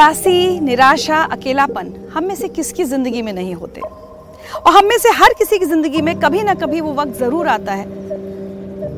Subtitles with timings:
[0.00, 3.80] उदासी, निराशा, अकेलापन हम में से किसकी ज़िंदगी में नहीं होते?
[3.80, 7.48] और हम में से हर किसी की ज़िंदगी में कभी ना कभी वो वक्त ज़रूर
[7.48, 7.84] आता है,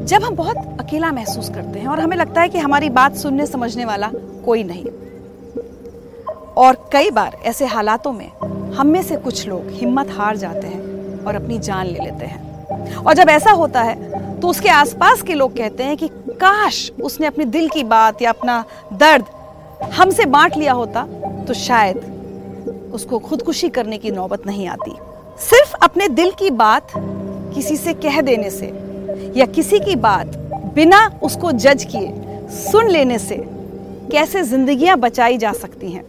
[0.07, 3.47] जब हम बहुत अकेला महसूस करते हैं और हमें लगता है कि हमारी बात सुनने,
[3.47, 4.11] समझने वाला
[4.45, 4.85] कोई नहीं।
[6.57, 8.31] और कई बार ऐसे हालातों में
[8.77, 12.97] हम में से कुछ लोग हिम्मत हार जाते हैं और अपनी जान ले लेते हैं।
[12.97, 16.09] और जब ऐसा होता है तो उसके आसपास के लोग कहते हैं कि
[16.41, 19.25] काश उसने अपने दिल की बात या अपना दर्द
[19.93, 21.07] हमसे बांट लिया होता
[21.49, 24.93] तो शायद उसको खुदकुशी करने की नौबत नहीं आती।
[25.41, 28.67] सिर्फ़ अपने दिल की बात किसी से कह देने से,
[29.37, 30.37] या किसी की बात
[30.75, 32.13] बिना उसको जज किए,
[32.63, 33.37] सुन लेने से
[34.13, 36.05] कैसे जिंदगियाँ बचाई जा सकती हैं।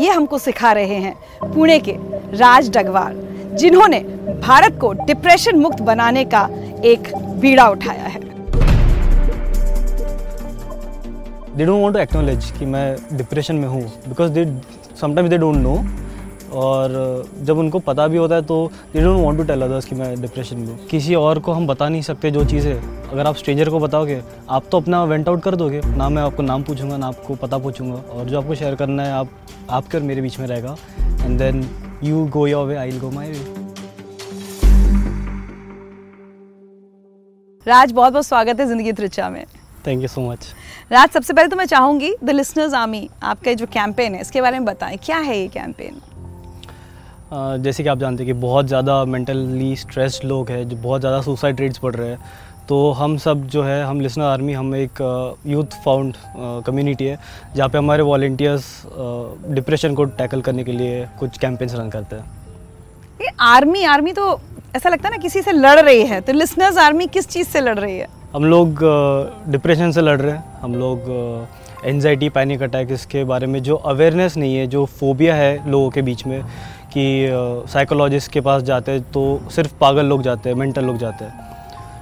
[0.00, 1.96] ये हमको सिखा रहे हैं पुणे के
[2.36, 3.14] राज डगवार
[3.54, 4.00] जिन्होंने
[4.40, 6.48] भारत को डिप्रेशन मुक्त बनाने का
[6.84, 8.20] एक बीड़ा उठाया है।
[11.56, 14.44] They don't want to acknowledge कि मैं डिप्रेशन में हूँ because they
[15.00, 15.76] sometimes they don't know
[16.54, 16.90] और
[17.42, 18.58] जब उनको पता भी होता है तो
[18.92, 21.88] they don't want to tell others कि मैं डिप्रेशन में किसी और को हम बता
[21.88, 22.76] नहीं सकते जो चीज़ है।
[23.08, 26.42] अगर आप स्ट्रेंजर को बताओगे, आप तो अपना वेंट आउट कर दोगे। ना मैं आपको
[26.42, 29.28] नाम पूछूँगा, ना आपको पता पूछूँगा। और जो आपको शेयर करना है, आप,
[29.70, 30.76] आपके और मेरे बीच में रहेगा।
[31.24, 31.68] And then
[32.04, 33.64] you go your way I go my way
[37.66, 39.44] Raj बहुत बहुत स्वागत है ज़िंदगी त्रिचा में।
[39.86, 40.46] Thank you so much
[40.92, 44.58] Raj सबसे पहले तो मैं चाहूँगी द लिसनर्स आर्मी आपका जो कैंपेन है इसके बारे
[44.58, 46.00] में बताएँ। क्या है ये कैंपेन
[47.26, 51.00] Uh, जैसे कि आप जानते हैं कि बहुत ज़्यादा मेंटली स्ट्रेस्ड लोग हैं जो बहुत
[51.00, 52.18] ज़्यादा सुसाइड रेट्स बढ़ रहे हैं।
[52.68, 55.00] तो हम सब जो है हम लिसनर आर्मी हम एक
[55.46, 56.14] यूथ फाउंड
[56.66, 57.18] कम्युनिटी है
[57.56, 58.70] जहाँ पे हमारे वॉल्टियर्स
[59.50, 62.24] डिप्रेशन uh, को टैकल करने के लिए कुछ कैंपेन्स रन करते हैं।
[63.20, 64.32] ये आर्मी आर्मी तो
[64.76, 67.60] ऐसा लगता है ना किसी से लड़ रही है तो लिसनर्स आर्मी किस चीज़ से
[67.60, 68.08] लड़ रही है?
[68.34, 68.80] हम लोग
[69.48, 74.36] डिप्रेशन से लड़ रहे हैं। हम लोग एनजाइटी पैनिक अटैक इसके बारे में जो अवेयरनेस
[74.36, 76.42] नहीं है जो फोबिया है लोगों के बीच में
[76.92, 77.04] कि
[77.72, 81.44] साइकोलॉजिस्ट के पास जाते हैं तो सिर्फ़ पागल लोग जाते हैं मेंटल लोग जाते हैं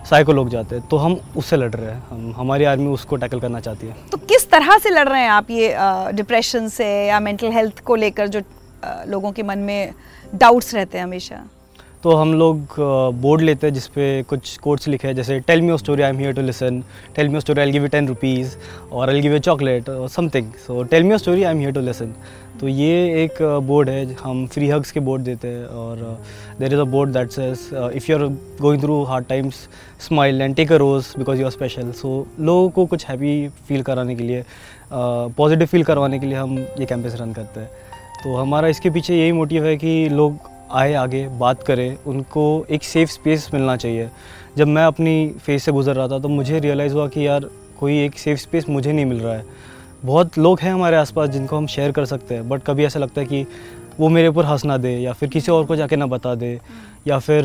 [0.04, 3.40] साइको लोग जाते हैं तो हम उससे लड़ रहे हैं। हम हमारी आर्मी उसको टैकल
[3.40, 5.74] करना चाहती है। तो किस तरह से लड़ रहे हैं आप ये
[6.12, 9.92] डिप्रेशन से या मेंटल हेल्थ को लेकर जो अ, लोगों के मन में
[10.34, 11.36] डाउट्स रहते हैं हमेशा?
[12.04, 12.74] तो हम लोग
[13.20, 16.32] बोर्ड लेते हैं जिसपे कुछ कोट्स लिखे हैं, जैसे tell me story I am here
[16.34, 16.82] to listen
[17.16, 18.56] tell me story I give you ten rupees
[18.92, 21.80] और I give you chocolate something so tell me your story I am here to
[21.80, 22.12] listen
[22.60, 26.20] तो ये एक board है, हम free hugs के board देते हैं और
[26.60, 28.26] there is a board that says if you are
[28.60, 29.68] going through hard times
[30.08, 33.82] smile and take a rose because you are special so लोगों को कुछ हैप्पी फील
[33.82, 34.44] कराने के लिए
[34.92, 37.68] पॉजिटिव फील करवाने के लिए हम ये कैंपेस रन करते हैं।
[38.24, 42.84] तो हमारा इसके पीछे यही मोटिव है कि लोग आए आगे बात करें उनको एक
[42.84, 44.08] सेफ़ स्पेस मिलना चाहिए।
[44.56, 47.48] जब मैं अपनी फ़ेज़ से गुजर रहा था तो मुझे रियलाइज़ हुआ कि यार
[47.80, 49.44] कोई एक सेफ़ स्पेस मुझे नहीं मिल रहा है।
[50.04, 53.20] बहुत लोग हैं हमारे आसपास जिनको हम शेयर कर सकते हैं बट कभी ऐसा लगता
[53.20, 53.46] है कि
[54.00, 56.58] वो मेरे ऊपर हंस ना दे या फिर किसी और को जाके ना बता दे
[57.06, 57.44] या फिर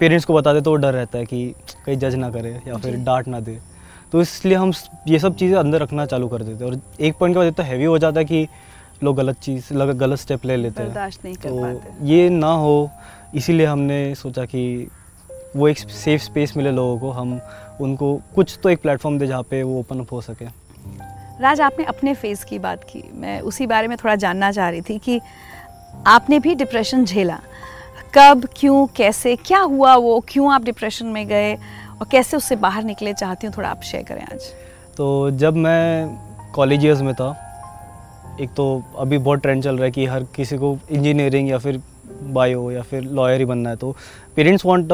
[0.00, 1.54] पेरेंट्स को बता दे तो वो डर रहता है कि
[1.86, 3.58] कहीं जज ना करे या फिर डांट ना दे।
[4.12, 4.72] तो इसलिए हम
[5.08, 7.64] ये सब चीज़ें अंदर रखना चालू कर देते हैं और एक पॉइंट के बाद इतना
[7.64, 8.46] हैवी हो जाता है कि
[9.02, 12.52] लोग गलत चीज़ लग- गलत स्टेप ले लेते हैं। नहीं कर तो पाते। ये ना
[12.52, 12.90] हो
[13.34, 14.88] इसीलिए हमने सोचा कि
[15.56, 17.40] वो एक सेफ़ स्पेस मिले लोगों को हम
[17.80, 20.44] उनको कुछ तो एक प्लेटफॉर्म दे जहाँ पे वो ओपन अप हो सके।
[21.40, 24.80] राज आपने अपने फेस की बात की। मैं उसी बारे में थोड़ा जानना चाह रही
[24.80, 25.20] थी कि
[26.06, 27.38] आपने भी डिप्रेशन झेला।
[28.14, 30.24] कब क्यों कैसे क्या हुआ वो?
[30.28, 31.54] क्यों आप डिप्रेशन में गए?
[32.00, 33.12] और कैसे उससे बाहर निकले?
[33.12, 34.42] चाहती हूँ थोड़ा आप शेयर करें आज।
[34.96, 36.10] तो जब मैं
[36.54, 37.51] कॉलेज ईयर्स में था
[38.40, 41.80] एक तो अभी बहुत ट्रेंड चल रहा है कि हर किसी को इंजीनियरिंग या फिर
[42.32, 43.94] बायो या फिर लॉयर ही बनना है। तो
[44.36, 44.92] पेरेंट्स वांट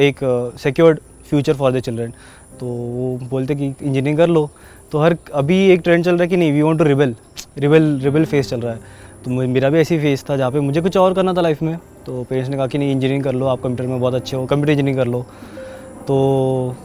[0.00, 0.18] एक
[0.62, 2.12] secured future for the children
[2.60, 4.48] तो वो बोलते कि इंजीनियरिंग कर लो।
[4.92, 7.14] तो हर, अभी एक ट्रेंड चल रहा है कि नहीं we want to rebel
[7.58, 8.80] rebel rebel phase चल रहा है।
[9.24, 11.76] तो मेरा भी ऐसी फेस था जहाँ पे मुझे कुछ और करना था लाइफ में।
[12.06, 14.46] तो पेरेंट्स ने कहा कि नहीं इंजीनियरिंग कर लो, आप कंप्यूटर में बहुत अच्छे हो
[14.46, 15.22] कंप्यूटर इंजीनियरिंग कर लो।
[16.02, 16.76] तो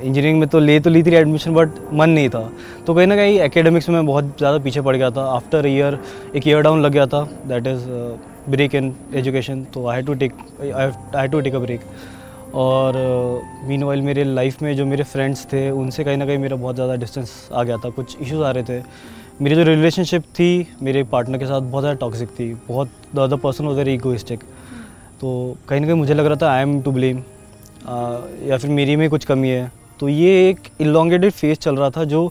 [0.00, 2.50] इंजीनियरिंग में तो ले तो ली थी एडमिशन बट मन नहीं था।
[2.86, 5.98] तो कहीं ना कहीं एकेडमिक्स में बहुत ज़्यादा पीछे पड़ गया था। आफ्टर ईयर
[6.36, 7.88] एक ईयर डाउन लग गया था। That is
[8.50, 10.32] break in education तो I had to take
[10.62, 11.80] I had to take a break
[12.56, 12.96] और
[13.66, 16.74] मीन वाइल मेरे लाइफ में जो मेरे फ्रेंड्स थे, उनसे कहीं ना कहीं मेरा बहुत
[16.74, 18.82] ज़्यादा डिस्टेंस आ गया था। कुछ इश्यूज़ आ रहे थे।
[19.40, 23.36] मेरी जो रिलेशनशिप थी, मेरे पार्टनर के साथ बहुत ज़्यादा टॉक्सिक थी। बहुत the other
[23.38, 24.40] person was very egoistic
[25.20, 27.22] तो कहीं ना कहीं मुझे लग रहा था आई एम टू ब्लेम
[27.86, 29.70] या फिर मेरी में कुछ कमी है।
[30.00, 32.24] तो ये एक इलोंगेटेड फ़ेज़ चल रहा था जो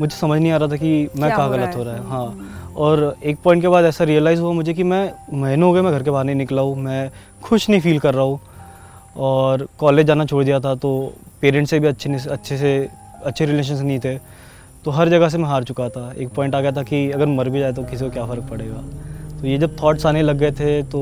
[0.00, 1.82] मुझे समझ नहीं आ रहा था कि मैं कहाँ गलत हो?
[1.82, 5.68] रहा है। हाँ और एक पॉइंट के बाद ऐसा रियलाइज़ हुआ मुझे कि मैं महीनों
[5.68, 7.10] हो गए मैं घर के बाहर नहीं निकला हूँ मैं
[7.42, 8.40] खुश नहीं फील कर रहा हूँ।
[9.18, 10.90] और कॉलेज जाना छोड़ दिया था तो
[11.40, 12.88] पेरेंट्स से भी अच्छे नहीं अच्छे से
[13.24, 14.16] अच्छे रिलेशन नहीं थे।
[14.84, 17.26] तो हर जगह से मैं हार चुका था। एक पॉइंट आ गया था कि अगर
[17.28, 18.82] मर भी जाए तो किसी को क्या फ़र्क पड़ेगा।
[19.40, 21.00] तो ये जब थॉट्स आने लग गए थे तो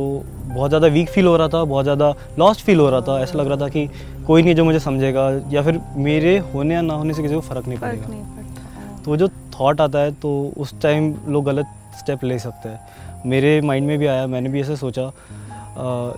[0.49, 3.39] बहुत ज़्यादा वीक फील हो रहा था बहुत ज़्यादा लॉस्ट फील हो रहा था। ऐसा
[3.39, 3.89] लग रहा था कि
[4.27, 7.41] कोई नहीं जो मुझे समझेगा या फिर मेरे होने या ना होने से किसी को
[7.43, 11.67] फ़र्क नहीं पड़ेगा। पड़ता तो जो थाट आता है तो उस टाइम लोग गलत
[11.99, 12.81] स्टेप ले सकते हैं।
[13.27, 15.11] मेरे माइंड में भी आया मैंने भी ऐसे सोचा।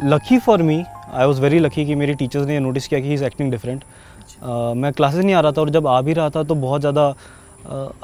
[0.07, 0.83] Lucky for me
[1.13, 3.85] I was very lucky कि मेरी टीचर्स ने नोटिस किया कि ही इज़ एक्टिंग डिफरेंट
[4.77, 7.09] मैं क्लासेस नहीं आ रहा था और जब आ भी रहा था तो बहुत ज़्यादा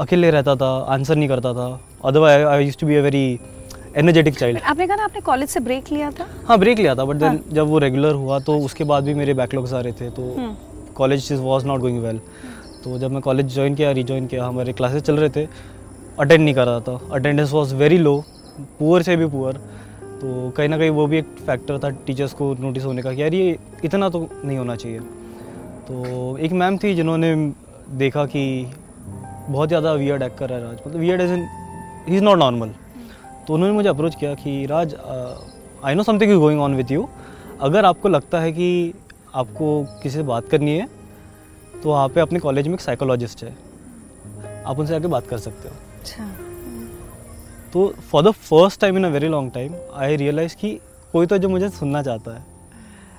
[0.01, 1.69] अकेले रहता था आंसर नहीं करता था।
[2.05, 3.39] Otherwise I use to be a very
[3.97, 6.27] energetic child आपने कहा ना आपने कॉलेज से ब्रेक लिया था?
[6.47, 9.15] हाँ ब्रेक लिया था बट देन हाँ। जब वो रेगुलर हुआ तो उसके बाद भी
[9.15, 10.57] मेरे बैकलॉग्स आ रहे थे तो।
[10.97, 12.21] College was not going well
[12.85, 15.47] तो जब मैं कॉलेज ज्वाइन किया रिज्वाइन किया हमारे क्लासेस चल रहे थे
[16.19, 17.01] अटेंड नहीं कर रहा था.
[17.13, 18.23] Attendance was very low
[18.79, 19.57] poor से भी पुअर
[20.21, 23.23] तो कहीं ना कहीं वो भी एक फैक्टर था टीचर्स को नोटिस होने का कि
[23.23, 25.01] यार ये इतना तो नहीं होना चाहिए.
[25.89, 27.35] तो एक मैम थी जिन्होंने
[27.99, 28.45] देखा कि
[29.49, 30.79] बहुत ज़्यादा वियर्ड एक्ट कर रहा है राज.
[30.87, 31.47] मतलब weird as in
[32.09, 32.71] he is not normal
[33.49, 34.95] तो उन्होंने मुझे अप्रोच किया कि Raj
[35.85, 37.09] I know something is going on with you
[37.61, 38.95] अगर आपको लगता है कि
[39.35, 40.89] आपको किसी से बात करनी है
[41.83, 43.55] तो वहाँ पे अपने कॉलेज में एक साइकोलॉजिस्ट है।
[44.67, 46.29] आप उनसे आके बात कर सकते हो। अच्छा।
[47.73, 50.73] तो for the first time in a very long time I realise कि
[51.13, 52.45] कोई तो जो मुझे सुनना चाहता है।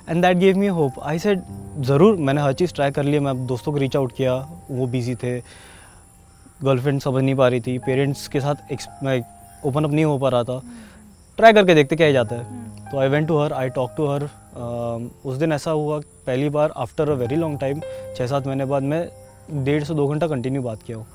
[0.09, 1.41] And that gave me hope I said
[1.85, 4.35] ज़रूर मैंने हर चीज़ ट्राई कर लिया मैं दोस्तों को रीच आउट किया
[4.71, 5.39] वो बिज़ी थे।
[6.63, 9.21] गर्लफ्रेंड समझ नहीं पा रही थी पेरेंट्स के साथ मैं
[9.67, 10.61] ओपन अप नहीं हो पा रहा था।
[11.37, 14.07] ट्राई करके देखते क्या ही जाता है। तो I went to her I talk to
[14.07, 14.29] her
[15.25, 17.79] उस दिन ऐसा हुआ पहली बार after a very long time
[18.17, 19.07] छः सात महीने बाद मैं
[19.63, 21.05] डेढ़ से दो घंटा कंटिन्यू बात किया हूँ।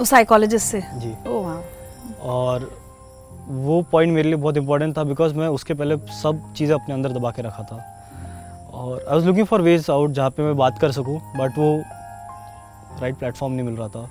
[0.00, 0.80] उस साइकोलॉजिस्ट से?
[0.94, 2.70] जी। ओ वाह और
[3.48, 7.12] वो पॉइंट मेरे लिए बहुत इंपॉर्टेंट था बिकॉज़ मैं उसके पहले सब चीज़ें अपने अंदर
[7.12, 7.76] दबा के रखा था।
[8.72, 11.72] और I was looking for ways out जहाँ पे मैं बात कर सकूँ बट वो
[11.74, 14.08] राइट right प्लेटफॉर्म नहीं मिल रहा था।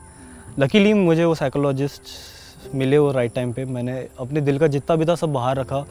[0.59, 2.01] लकीली मुझे वो साइकोलॉजिस्ट
[2.75, 5.85] मिले वो राइट टाइम पे मैंने अपने दिल का जितना भी था सब बाहर रखा।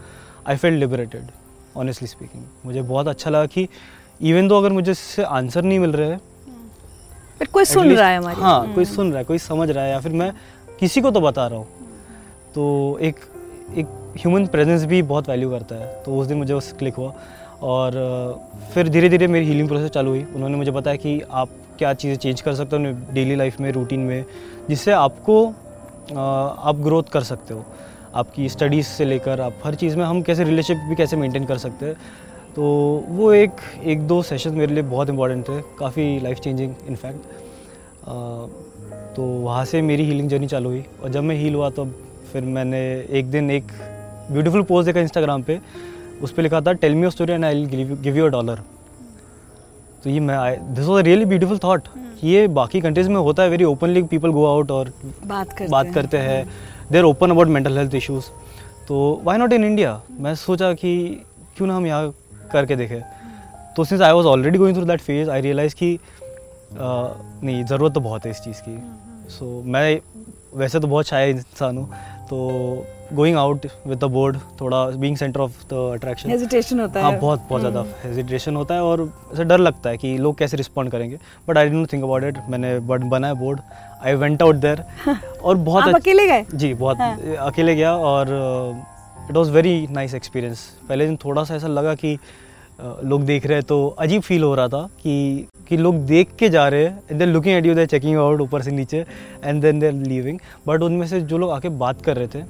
[0.49, 1.31] I fell liberated
[1.77, 3.69] honestly speaking मुझे बहुत अच्छा लगा कि
[4.23, 6.21] इवन दो अगर मुझे इससे आंसर नहीं मिल रहे हैं
[7.39, 9.91] फिर कोई सुन रहा है हमारी। हाँ कोई सुन रहा है कोई समझ रहा है
[9.91, 10.33] या फिर मैं
[10.81, 11.67] किसी को तो बता रहा हूँ।
[12.55, 13.17] तो एक
[13.77, 13.87] एक
[14.19, 17.13] ह्यूमन प्रेजेंस भी बहुत वैल्यू करता है। तो उस दिन मुझे उस क्लिक हुआ
[17.65, 17.93] और
[18.75, 21.49] फिर धीरे धीरे मेरी हीलिंग प्रोसेस चालू हुई। उन्होंने मुझे बताया कि आप
[21.79, 24.25] क्या चीज़ें चेंज कर सकते हो डेली लाइफ में रूटीन में
[24.69, 25.45] जिससे आपको
[26.13, 27.65] आप ग्रोथ कर सकते हो।
[28.15, 31.59] आपकी स्टडीज़ से लेकर आप हर चीज़ में हम कैसे रिलेशनशिप भी कैसे मेंटेन कर
[31.59, 31.95] सकते हैं।
[32.57, 32.63] तो
[33.09, 37.21] वो एक एक दो सेशन मेरे लिए बहुत इंपॉर्टेंट थे काफ़ी लाइफ चेंजिंग इनफैक्ट
[39.17, 41.85] तो वहाँ से मेरी हीलिंग जर्नी चालू हुई और जब मैं हील हुआ तो
[42.33, 42.81] फिर मैंने
[43.11, 43.73] एक दिन एक
[44.31, 45.61] ब्यूटीफुल पोस्ट देखा इंस्टाग्राम पे।
[46.23, 48.61] उस पर लिखा था tell me your story and I give you a dollar
[50.07, 51.87] तो ये मैं this was a really beautiful thought
[52.21, 54.93] कि ये बाकी कंट्रीज़ में होता है very openly people go out और
[55.27, 56.47] बात करते बात करते हैं।
[56.93, 58.27] They are open about mental health issues
[58.89, 60.95] तो वाई नॉट इन इंडिया मैं सोचा कि
[61.57, 62.13] क्यों ना हम यहाँ
[62.53, 63.01] करके देखें।
[63.77, 65.99] तो since I was already going through that phase I realize कि
[66.73, 68.79] नहीं ज़रूरत तो बहुत है इस चीज़ की।
[69.31, 70.01] सो so, मैं
[70.55, 71.91] वैसे तो बहुत शाय इंसान हूँ।
[72.31, 77.11] तो going out with the board थोड़ा being centre of the attraction hesitation होता हाँ
[77.13, 79.03] है। बहुत बहुत ज़्यादा हेजिटेशन होता है और
[79.33, 81.19] ऐसे डर लगता है कि लोग कैसे रिस्पॉन्ड करेंगे।
[81.49, 83.61] But I don't think about it मैंने बट बनाया board
[84.03, 84.83] I went out there
[85.43, 86.45] और बहुत आप अकेले गए?
[86.55, 88.29] जी बहुत हाँ। अकेले गया और
[89.29, 92.19] it was very nice experience पहले दिन थोड़ा सा ऐसा लगा कि
[92.81, 96.49] लोग देख रहे हैं तो अजीब फील हो रहा था कि कि लोग देख के
[96.49, 99.05] जा रहे हैं and then looking at you they checking out ऊपर से नीचे
[99.45, 102.43] and then there leaving but उनमें से जो लोग आके बात कर रहे थे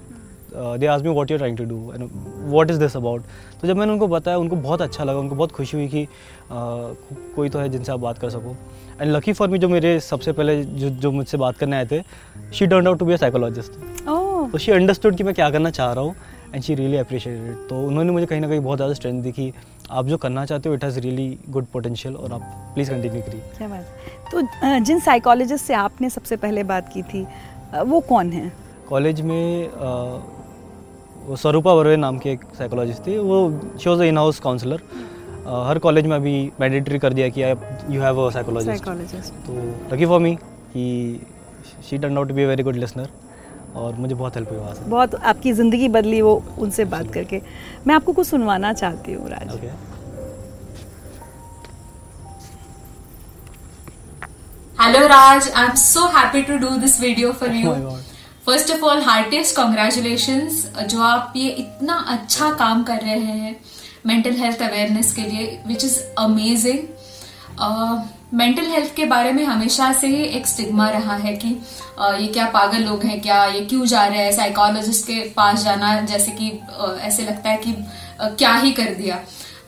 [0.79, 2.09] they ask me what you trying to do and
[2.53, 3.23] what is this about
[3.61, 6.09] तो जब मैंने उनको बताया उनको बहुत अच्छा लगा उनको बहुत खुशी हुई कि अ,
[7.37, 8.57] कोई तो है जिनसे आप बात कर सको।
[9.03, 12.03] एंड लकी फॉर मी जो मेरे सबसे पहले जो जो मुझसे बात करने आए थे
[12.53, 13.73] she turn out to be a psychologist
[14.53, 16.15] तो शी अंडरस्टूड कि मैं क्या करना चाह रहा हूँ
[16.55, 19.53] एंड शी रियली अप्रिशिएटेड तो उन्होंने मुझे कहीं ना कहीं बहुत ज़्यादा स्ट्रेंथ दी कि
[19.91, 23.41] आप जो करना चाहते हो it has really good potential और आप प्लीज़ कंटिन्यू करिए।
[23.59, 27.27] क्या बात तो जिन साइकोलॉजिस्ट से आपने सबसे पहले बात की थी
[27.87, 28.53] वो कौन है?
[28.89, 29.69] कॉलेज में
[31.27, 33.39] वो स्वरूपा बर्वे नाम की एक साइकोलॉजिस्ट थी। वो
[33.79, 34.83] she was in house counsellor
[35.67, 39.55] her college में अभी मैंडेटरी कर दिया कि you have a psychologist psychologist तो
[39.95, 41.21] लकी फॉर मी कि
[41.91, 43.09] she turn out be a very good listener
[43.77, 47.41] और मुझे बहुत हेल्प हुई वहाँ से। बहुत आपकी ज़िंदगी बदली वो उनसे बात करके।
[47.87, 49.55] मैं आपको कुछ सुनवाना चाहती हूँ Raj.
[49.55, 49.71] Okay
[54.79, 57.71] Hello Raj, I'm so happy to do this video for you.
[58.47, 60.59] First of all heartiest congratulations
[60.91, 63.55] जो आप ये इतना अच्छा काम कर रहे हैं
[64.07, 66.79] मेंटल हेल्थ अवेयरनेस के लिए which is amazing
[68.33, 72.83] mental health के बारे में हमेशा से एक स्टिग्मा रहा है कि ये क्या पागल
[72.85, 76.51] लोग हैं, क्या ये क्यों जा रहे हैं साइकोलॉजिस्ट के पास जाना, जैसे कि
[77.07, 77.75] ऐसे लगता है कि
[78.39, 79.17] क्या ही कर दिया।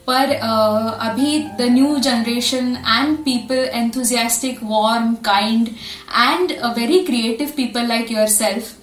[0.07, 8.13] पर अभी the new generation and people enthusiastic warm kind and very creative people like
[8.29, 8.75] yourself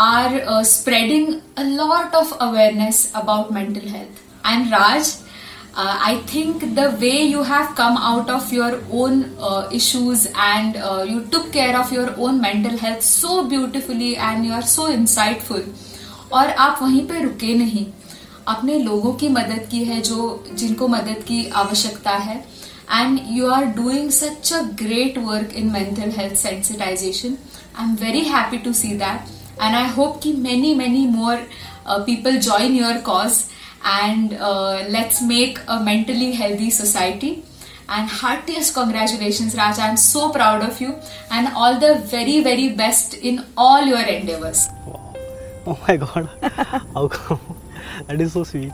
[0.00, 5.16] are spreading a lot of awareness about mental health and Raj
[5.74, 10.76] uh, I think the way you have come out of your own uh, issues and
[10.76, 14.90] uh, you took care of your own mental health so beautifully and you are so
[14.92, 15.62] insightful
[16.32, 17.84] और आप वहीं पे रुके नहीं
[18.48, 22.36] अपने लोगों की मदद की है जो जिनको मदद की आवश्यकता है
[22.92, 27.36] and you are doing such a great work in mental health sensitization
[27.78, 31.46] I am very happy to see that and I hope कि many many more
[32.06, 33.44] people join your cause
[33.84, 37.42] and uh, let's make a mentally healthy society
[37.88, 40.94] and heartiest congratulations raj i'm so proud of you
[41.30, 45.14] and all the very very best in all your endeavors wow.
[45.66, 46.28] oh my god
[46.94, 47.40] how come
[48.06, 48.72] that is so sweet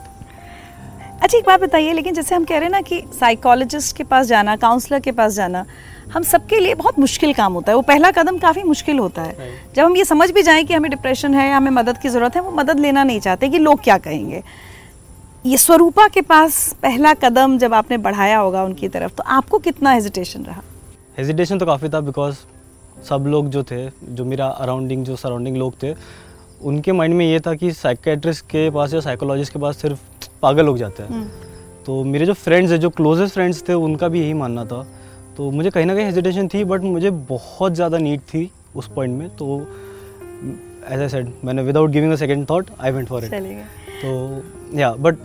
[1.23, 4.25] अच्छा एक बात बताइए लेकिन जैसे हम कह रहे हैं ना कि साइकोलॉजिस्ट के पास
[4.27, 5.65] जाना काउंसलर के पास जाना
[6.13, 9.49] हम सबके लिए बहुत मुश्किल काम होता है वो पहला कदम काफ़ी मुश्किल होता है
[9.75, 12.41] जब हम ये समझ भी जाएँ कि हमें डिप्रेशन है हमें मदद की ज़रूरत है
[12.41, 14.43] वो मदद लेना नहीं चाहते कि लोग क्या कहेंगे
[15.45, 19.91] ये स्वरूपा के पास पहला कदम जब आपने बढ़ाया होगा उनकी तरफ़ तो आपको कितना
[19.91, 20.61] हेजिटेशन रहा?
[21.17, 22.37] हेजिटेशन तो काफ़ी था बिकॉज़
[23.09, 25.93] सब लोग जो थे जो मेरा अराउंडिंग जो सराउंडिंग लोग थे
[26.61, 29.99] उनके माइंड में ये था कि साइकेट्रिस्ट के पास या साइकोलॉजिस्ट के पास सिर्फ़
[30.41, 34.07] पागल लोग जाते हैं। हम्म। तो मेरे जो फ्रेंड्स है जो क्लोजेस्ट फ्रेंड्स थे उनका
[34.07, 34.85] भी यही मानना था।
[35.37, 39.19] तो मुझे कहीं ना कहीं हेजिटेशन थी बट मुझे बहुत ज़्यादा नीड थी उस पॉइंट
[39.19, 39.59] में। तो
[40.89, 43.33] एज आई सेड मैंने without giving a second thought I went for it
[44.01, 44.43] तो
[44.77, 45.15] या but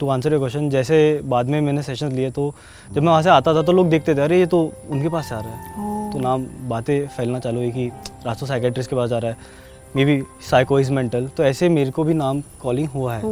[0.00, 2.54] to answer your question जैसे बाद में मैंने सेशन लिए तो
[2.92, 4.60] जब मैं वहाँ से आता था तो लोग देखते थे अरे ये तो
[4.90, 7.86] उनके पास से आ रहा है। तो नाम बातें फैलना चालू हुई कि
[8.26, 9.64] राजो साइकेट्रिस्ट के पास जा रहा है।
[9.96, 13.22] Maybe psycho is mental तो ऐसे मेरे को भी नाम कॉलिंग हुआ है।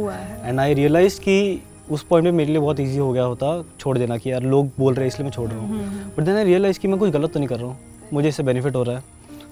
[0.43, 3.97] एंड आई रियलाइज़ कि उस पॉइंट में मेरे लिए बहुत ईजी हो गया होता छोड़
[3.97, 6.43] देना कि यार लोग बोल रहे हैं इसलिए मैं छोड़ रहा हूँ। बट देन आई
[6.43, 7.77] रियलाइज़ कि मैं कुछ गलत तो नहीं कर रहा हूँ।
[8.13, 9.03] मुझे इससे बेनिफिट हो रहा है।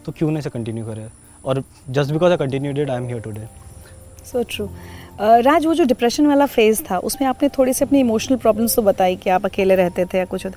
[0.05, 1.10] तो क्यों नहीं इसे कंटिन्यू करें?
[1.46, 3.48] और just because I continue dead I am here today
[4.25, 4.65] so true
[5.20, 8.82] Raj, वो जो डिप्रेशन वाला फ़ेज़ था, उसमें आपने थोड़ी सी अपनी इमोशनल प्रॉब्लम्स तो
[8.82, 10.48] बताई कि आप अकेले रहते थे या कुछ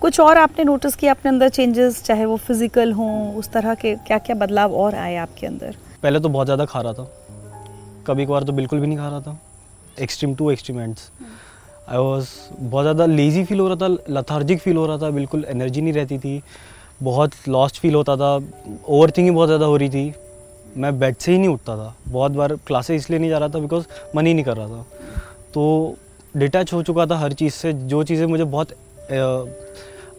[0.00, 3.94] कुछ और आपने नोटिस किया अपने अंदर चेंजेस चाहे वो फ़िज़िकल हों, उस तरह के
[4.06, 5.76] क्या क्या बदलाव और आए आपके अंदर?
[6.02, 7.06] पहले तो बहुत ज़्यादा खा रहा था।
[8.06, 9.38] कभी कभार तो बिल्कुल भी नहीं खा रहा था।
[9.98, 11.10] Extreme to extreme ends
[11.88, 15.44] I was बहुत ज़्यादा लेज़ी फील हो रहा था लथार्जिक फील हो रहा था, बिल्कुल
[15.48, 16.42] एनर्जी नहीं रहती थी।
[17.02, 18.34] बहुत लॉस्ट फील होता था।
[18.88, 20.12] ओवर थिंकिंग बहुत ज़्यादा हो रही थी।
[20.76, 23.58] मैं बेड से ही नहीं उठता था। बहुत बार क्लासेस इसलिए नहीं जा रहा था
[23.58, 23.84] बिकॉज़
[24.16, 24.84] मन ही नहीं कर रहा था।
[25.54, 25.96] तो
[26.34, 28.72] डिटैच हो चुका था हर चीज़ से। जो चीज़ें मुझे बहुत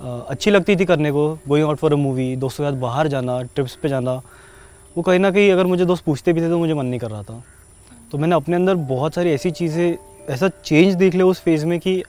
[0.01, 3.41] अच्छी लगती थी करने को going out for a movie दोस्तों के साथ बाहर जाना
[3.43, 4.13] ट्रिप्स पे जाना,
[4.95, 7.11] वो कहीं ना कहीं अगर मुझे दोस्त पूछते भी थे तो मुझे मन नहीं कर
[7.11, 7.41] रहा था।
[8.11, 9.97] तो मैंने अपने अंदर बहुत सारी ऐसी चीज़ें,
[10.29, 12.01] ऐसा चेंज देख लिया उस फ़ेज़ में कि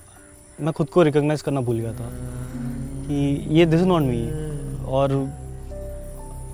[0.59, 2.11] मैं खुद को रिकोगनाइज़ करना भूल गया था
[3.03, 4.23] कि ये दिस नॉट मी
[4.89, 5.13] और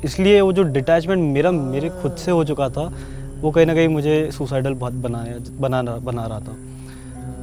[0.04, 2.92] इसलिए वो जो डिटैचमेंट मेरा, मेरे खुद से हो चुका था,
[3.40, 6.56] वो कहीं ना कहीं मुझे सुसाइडल बहुत बनाया, बना बना रहा था।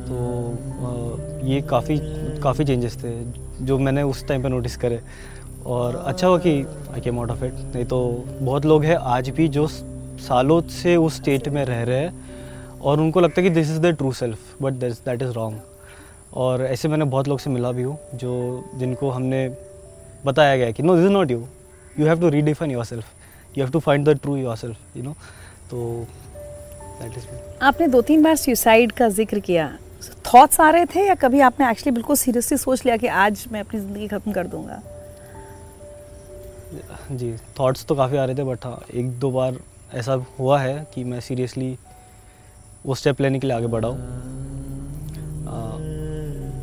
[0.07, 1.99] तो ये काफ़ी
[2.41, 3.11] काफ़ी चेंजेस थे,
[3.65, 4.99] जो मैंने उस टाइम पे नोटिस करे।
[5.65, 6.51] और अच्छा हुआ कि
[6.93, 7.99] I came out of it नहीं तो
[8.41, 12.13] बहुत लोग हैं आज भी जो सालों से उस स्टेट में रह रहे हैं,
[12.81, 15.59] और उनको लगता है कि this is the true self but that is wrong
[16.33, 19.47] और ऐसे मैंने बहुत लोग से मिला भी हूँ, जो, जिनको हमने
[20.25, 21.43] बताया गया कि no this is not you
[21.97, 23.05] you have to redefine yourself.
[23.55, 25.15] You have to find the true yourself you know.
[25.69, 25.77] तो
[26.99, 27.25] that is
[27.63, 29.67] आपने दो तीन बार सुसाइड का ज़िक्र किया।
[30.33, 33.59] थॉट्स आ रहे थे या कभी आपने एक्चुअली बिल्कुल सीरियसली सोच लिया कि आज मैं
[33.59, 34.81] अपनी ज़िंदगी ख़त्म कर दूँगा?
[37.11, 39.57] जी थॉट्स तो काफ़ी आ रहे थे बट हाँ एक दो बार
[39.93, 41.77] ऐसा हुआ है कि मैं सीरियसली
[42.85, 43.99] वो स्टेप लेने के लिए आगे बढ़ा हूँ।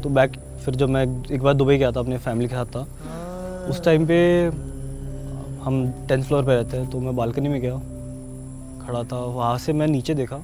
[0.03, 0.33] तो बैक
[0.65, 4.07] फिर जब मैं एक बार दुबई गया था अपने फैमिली के साथ था उस टाइम
[4.07, 4.19] पे
[5.63, 7.75] हम टेंथ फ्लोर पे रहते हैं तो मैं बालकनी में गया
[8.87, 10.41] खड़ा था वहाँ से मैं नीचे देखा।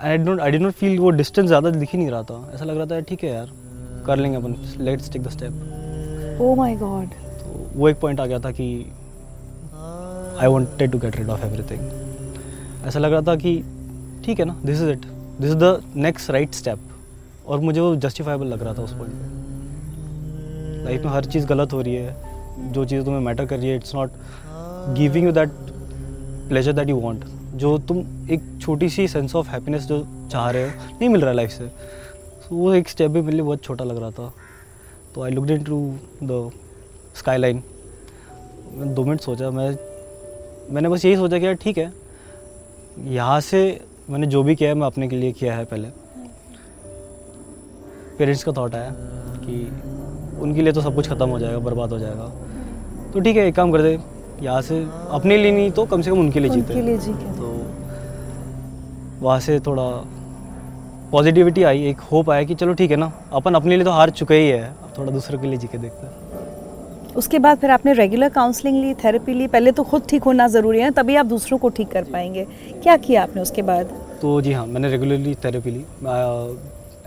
[0.00, 2.64] I don't I did not feel वो डिस्टेंस ज़्यादा दिख ही नहीं रहा था। ऐसा
[2.64, 3.50] लग रहा था ठीक है यार
[4.06, 7.08] कर लेंगे अपन let's take the step oh my God
[7.40, 8.66] तो वो एक पॉइंट आ गया था कि
[10.40, 13.52] I wanted to get rid of everything ऐसा लग रहा था कि
[14.24, 15.06] ठीक है ना this is it
[15.40, 16.78] this is the next right step
[17.46, 21.72] और मुझे वो जस्टिफाइबल लग रहा था उस पॉइंट पे। लाइफ में हर चीज़ गलत
[21.72, 22.29] हो रही है।
[22.72, 24.10] जो चीज़ तुम्हें मैटर कर रही है it's not
[24.96, 25.50] giving you that
[26.48, 27.24] pleasure that you want
[27.54, 27.98] जो तुम
[28.30, 31.66] एक छोटी सी सेंस ऑफ़ हैप्पीनेस जो चाह रहे हो, नहीं मिल रहा लाइफ से।
[31.66, 34.32] तो वो एक स्टेप भी मेरे लिए बहुत छोटा लग रहा था।
[35.14, 36.50] तो I looked into the
[37.38, 37.62] skyline
[38.72, 39.76] मैंने दो मिनट सोचा, मैं,
[40.70, 41.92] मैंने बस यही सोचा कि यार ठीक है,
[42.98, 45.88] यहाँ से मैंने जो भी किया है, मैं अपने के लिए किया है पहले।
[48.18, 48.94] पेरेंट्स का थॉट आया
[49.44, 52.32] कि उनके लिए तो सब कुछ ख़त्म हो जाएगा, बर्बाद हो जाएगा।
[53.14, 53.98] तो ठीक है एक काम कर दे
[54.42, 56.96] यहाँ से अपने लिए नहीं तो कम से कम उनके लिए जीते। उनके लिए
[57.36, 57.48] तो
[59.20, 59.90] वहाँ से थोड़ा
[61.12, 64.10] पॉजिटिविटी आई एक होप आया कि चलो ठीक है ना अपन अपने लिए तो हार
[64.12, 67.70] चुके ही है अब थोड़ा दूसरों के लिए जी के देखते हैं। उसके बाद फिर
[67.70, 71.26] आपने रेगुलर काउंसलिंग ली थेरेपी ली पहले तो खुद ठीक होना ज़रूरी है तभी आप
[71.26, 72.44] दूसरों को ठीक कर पाएँगे।
[72.82, 73.86] क्या किया आपने उसके बाद?
[74.22, 75.84] तो जी हाँ मैंने रेगुलरली थेरेपी ली।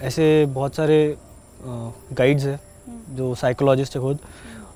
[0.07, 1.15] ऐसे बहुत सारे
[1.65, 2.59] गाइड्स हैं
[3.15, 4.17] जो साइकोलॉजिस्ट है खुद।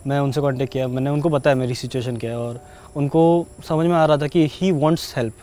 [0.07, 2.59] मैं उनसे कांटेक्ट किया, मैंने उनको बताया मेरी सिचुएशन क्या है और
[2.95, 3.21] उनको
[3.67, 5.33] समझ में आ रहा था कि ही वॉन्ट्स हेल्प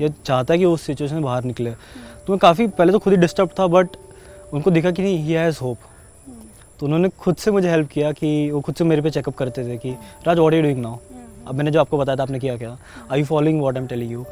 [0.00, 2.98] ये चाहता है कि वो उस सिचुएशन से बाहर निकले। तो मैं काफ़ी, पहले तो
[2.98, 3.96] खुद ही डिस्टर्ब था बट
[4.52, 5.78] उनको दिखा कि नहीं ही हैज़ होप
[6.80, 9.64] तो उन्होंने खुद से मुझे हेल्प किया कि वो खुद से मेरे पे चेकअप करते
[9.64, 9.90] थे कि,
[10.26, 10.98] Raj what you doing now
[11.46, 12.76] अब मैंने जो आपको बताया था, आपने किया क्या?
[13.12, 14.24] I you following what am telling you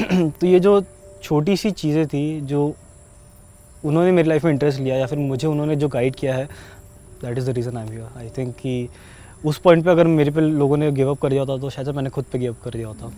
[0.00, 0.80] तो ये जो
[1.22, 2.74] छोटी सी चीज़ें थी, जो
[3.84, 6.44] उन्होंने मेरी लाइफ में इंटरेस्ट लिया या फिर मुझे उन्होंने जो गाइड किया है
[7.22, 8.88] that is the reason I am I think कि
[9.44, 11.88] उस पॉइंट पे अगर मेरे पे लोगों ने गिव अप कर दिया होता तो शायद
[11.88, 13.12] मैंने खुद पे गिव अप कर दिया होता।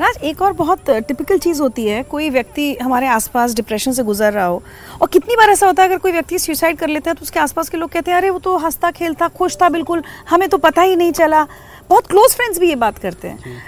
[0.00, 4.32] राज एक और बहुत टिपिकल चीज़ होती है कोई व्यक्ति हमारे आसपास डिप्रेशन से गुजर
[4.32, 4.62] रहा हो
[5.02, 7.40] और कितनी बार ऐसा होता है अगर कोई व्यक्ति सुसाइड कर लेता है तो उसके
[7.40, 10.58] आसपास के लोग कहते हैं अरे वो तो हंसता खेलता खुश था बिल्कुल हमें तो
[10.58, 11.42] पता ही नहीं चला।
[11.88, 13.62] बहुत क्लोज फ्रेंड्स भी ये बात करते हैं।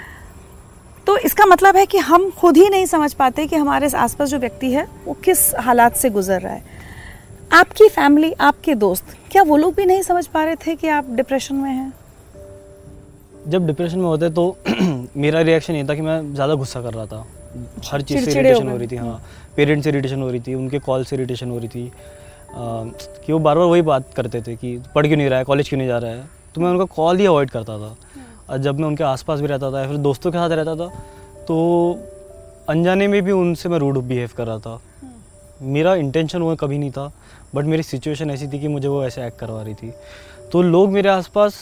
[1.07, 4.37] तो इसका मतलब है कि हम खुद ही नहीं समझ पाते कि हमारे आसपास जो
[4.39, 6.81] व्यक्ति है वो किस हालात से गुजर रहा है।
[7.53, 11.09] आपकी फैमिली आपके दोस्त क्या वो लोग भी नहीं समझ पा रहे थे कि आप
[11.09, 11.93] डिप्रेशन में हैं?
[13.47, 14.45] जब डिप्रेशन में होते तो
[15.17, 17.25] मेरा रिएक्शन ये था कि मैं ज़्यादा गुस्सा कर रहा था।
[17.85, 19.21] हर चीज़ से हो इरिटेशन हो रही थी हाँ।
[19.55, 21.91] पेरेंट्स से इरिटेशन हो रही थी उनके कॉल से इरिटेशन हो रही थी। आ,
[22.55, 25.69] कि वो बार बार वही बात करते थे कि पढ़ क्यों नहीं रहा है कॉलेज
[25.69, 26.27] क्यों नहीं जा रहा है?
[26.55, 27.95] तो मैं उनका कॉल ही अवॉइड करता था।
[28.49, 30.87] और जब मैं उनके आसपास भी रहता था या फिर दोस्तों के साथ रहता था
[31.47, 31.57] तो
[32.69, 34.79] अनजाने में भी उनसे मैं रूड बिहेव कर रहा था।
[35.61, 37.11] मेरा इंटेंशन वो कभी नहीं था।
[37.55, 39.91] बट मेरी सिचुएशन ऐसी थी कि मुझे वो ऐसे एक्ट करवा रही थी।
[40.51, 41.55] तो लोग मेरे आसपास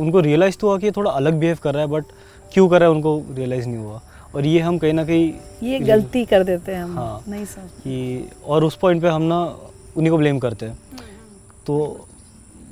[0.00, 2.04] उनको रियलाइज़ तो हुआ कि ये थोड़ा अलग बिहेव कर रहा है बट
[2.52, 4.00] क्यों कर रहा है उनको रियलाइज़ नहीं हुआ।
[4.34, 7.70] और ये हम कहीं ना कहीं ये गलती कर देते हैं हम हाँ। नहीं समझ
[7.82, 9.40] कि और उस पॉइंट पे हम ना
[9.96, 10.78] उन्हीं को ब्लेम करते हैं।
[11.66, 12.06] तो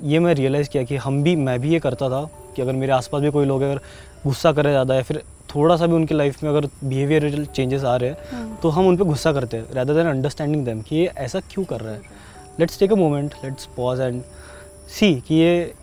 [0.05, 2.23] ये मैं रियलाइज़ किया कि हम भी मैं भी ये करता था
[2.57, 3.81] कि अगर मेरे आसपास भी कोई लोग अगर
[4.25, 5.23] गुस्सा करे ज़्यादा या फिर
[5.55, 8.97] थोड़ा सा भी उनकी लाइफ में अगर बिहेवियरल चेंजेस आ रहे हैं तो हम उन
[8.97, 12.17] पर गुस्सा करते हैं रैदर देन अंडरस्टैंडिंग दैम कि ये ऐसा क्यों कर रहा है।
[12.61, 14.23] Let's take a moment let's pause and
[14.91, 15.75] see कि ये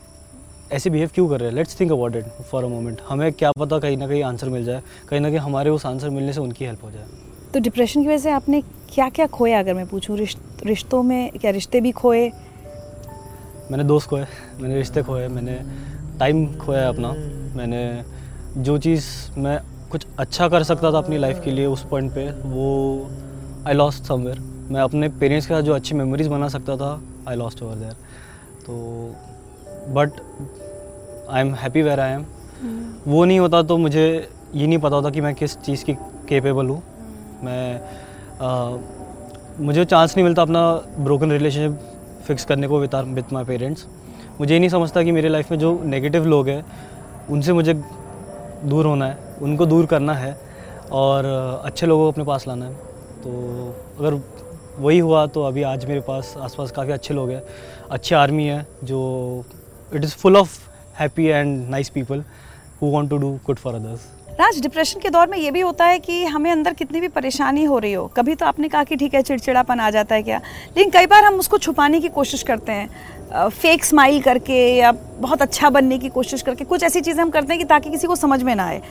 [0.74, 1.56] ऐसे बिहेव क्यों कर रहे हैं?
[1.56, 4.66] Let's think about it for a moment हमें क्या पता कहीं ना कहीं आंसर मिल
[4.66, 7.06] जाए कहीं ना कहीं हमारे उस आंसर मिलने से उनकी हेल्प हो जाए।
[7.54, 8.62] तो डिप्रेशन की वजह से आपने
[8.94, 10.18] क्या क्या खोया अगर मैं पूछूँ?
[10.18, 12.28] रिश्त, रिश्तों में क्या रिश्ते भी खोए?
[13.72, 14.26] मैंने दोस्त खोए
[14.62, 15.60] मैंने रिश्ते खोए मैंने
[16.20, 17.12] टाइम खोया अपना।
[17.58, 18.04] मैंने
[18.64, 19.06] जो चीज़
[19.38, 19.60] मैं
[19.92, 22.68] कुछ अच्छा कर सकता था अपनी लाइफ के लिए उस पॉइंट पे वो
[23.68, 24.40] आई लॉस्ट समवेयर
[24.72, 27.92] मैं अपने पेरेंट्स के साथ जो अच्छी मेमोरीज बना सकता था आई लॉस्ट ओवर देयर
[28.66, 28.74] तो
[29.94, 30.12] but
[31.30, 32.26] I am happy where I am
[33.08, 35.94] वो नहीं होता तो मुझे ये नहीं पता होता कि मैं किस चीज़ की
[36.30, 36.84] केपेबल हूँ।
[37.44, 37.82] मैं
[38.42, 38.78] आ,
[39.60, 41.80] मुझे चांस नहीं मिलता अपना ब्रोकन रिलेशनशिप
[42.28, 43.86] फिक्स करने को विद विथ माई पेरेंट्स
[44.40, 46.66] मुझे ये नहीं समझता कि मेरे लाइफ में जो नेगेटिव लोग हैं
[47.30, 47.74] उनसे मुझे
[48.66, 50.42] दूर होना है उनको दूर करना है
[50.92, 51.26] और
[51.66, 52.74] अच्छे लोगों को अपने पास लाना है।
[53.24, 53.30] तो
[54.00, 54.35] अगर
[54.80, 57.42] वही हुआ तो अभी आज मेरे पास आसपास काफ़ी अच्छे लोग हैं
[57.92, 59.00] अच्छी आर्मी है जो
[59.94, 60.58] it is full of
[61.00, 62.24] happy and nice people
[62.82, 64.08] who want to do good for others
[64.40, 67.64] Raj depression के दौर में ये भी होता है कि हमें अंदर कितनी भी परेशानी
[67.64, 70.42] हो रही हो कभी तो आपने कहा कि ठीक है चिड़चिड़ापन आ जाता है क्या?
[70.78, 75.42] लेकिन कई बार हम उसको छुपाने की कोशिश करते हैं फेक स्माइल करके या बहुत
[75.42, 78.16] अच्छा बनने की कोशिश करके कुछ ऐसी चीज़ें हम करते हैं कि ताकि किसी को
[78.16, 78.82] समझ में ना आए।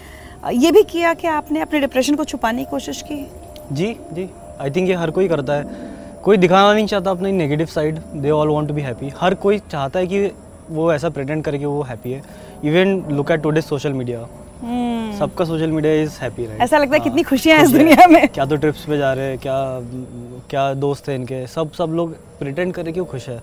[0.55, 3.27] ये भी किया कि आपने अपने डिप्रेशन को छुपाने की कोशिश की?
[3.73, 4.29] जी जी।
[4.61, 8.31] आई थिंक ये हर कोई करता है। कोई दिखाना नहीं चाहता अपनी negative side they
[8.31, 10.31] all want to be happy हर कोई चाहता है कि
[10.71, 12.23] वो ऐसा प्रेटेंड करे कि वो हैप्पी है।
[12.64, 14.27] Even look at today social media
[15.19, 18.27] सबका social media is happy right ऐसा लगता है कितनी खुशियाँ हैं इस दुनिया में।
[18.29, 19.59] क्या तो ट्रिप्स पे जा रहे हैं क्या
[20.51, 23.40] क्या दोस्त हैं इनके। सब सब लोग प्रिटेंड कि वो खुश है।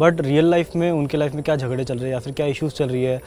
[0.00, 2.46] बट रियल लाइफ में उनके लाइफ में क्या झगड़े चल रहे हैं या फिर क्या
[2.46, 3.20] इश्यूज़ चल रही है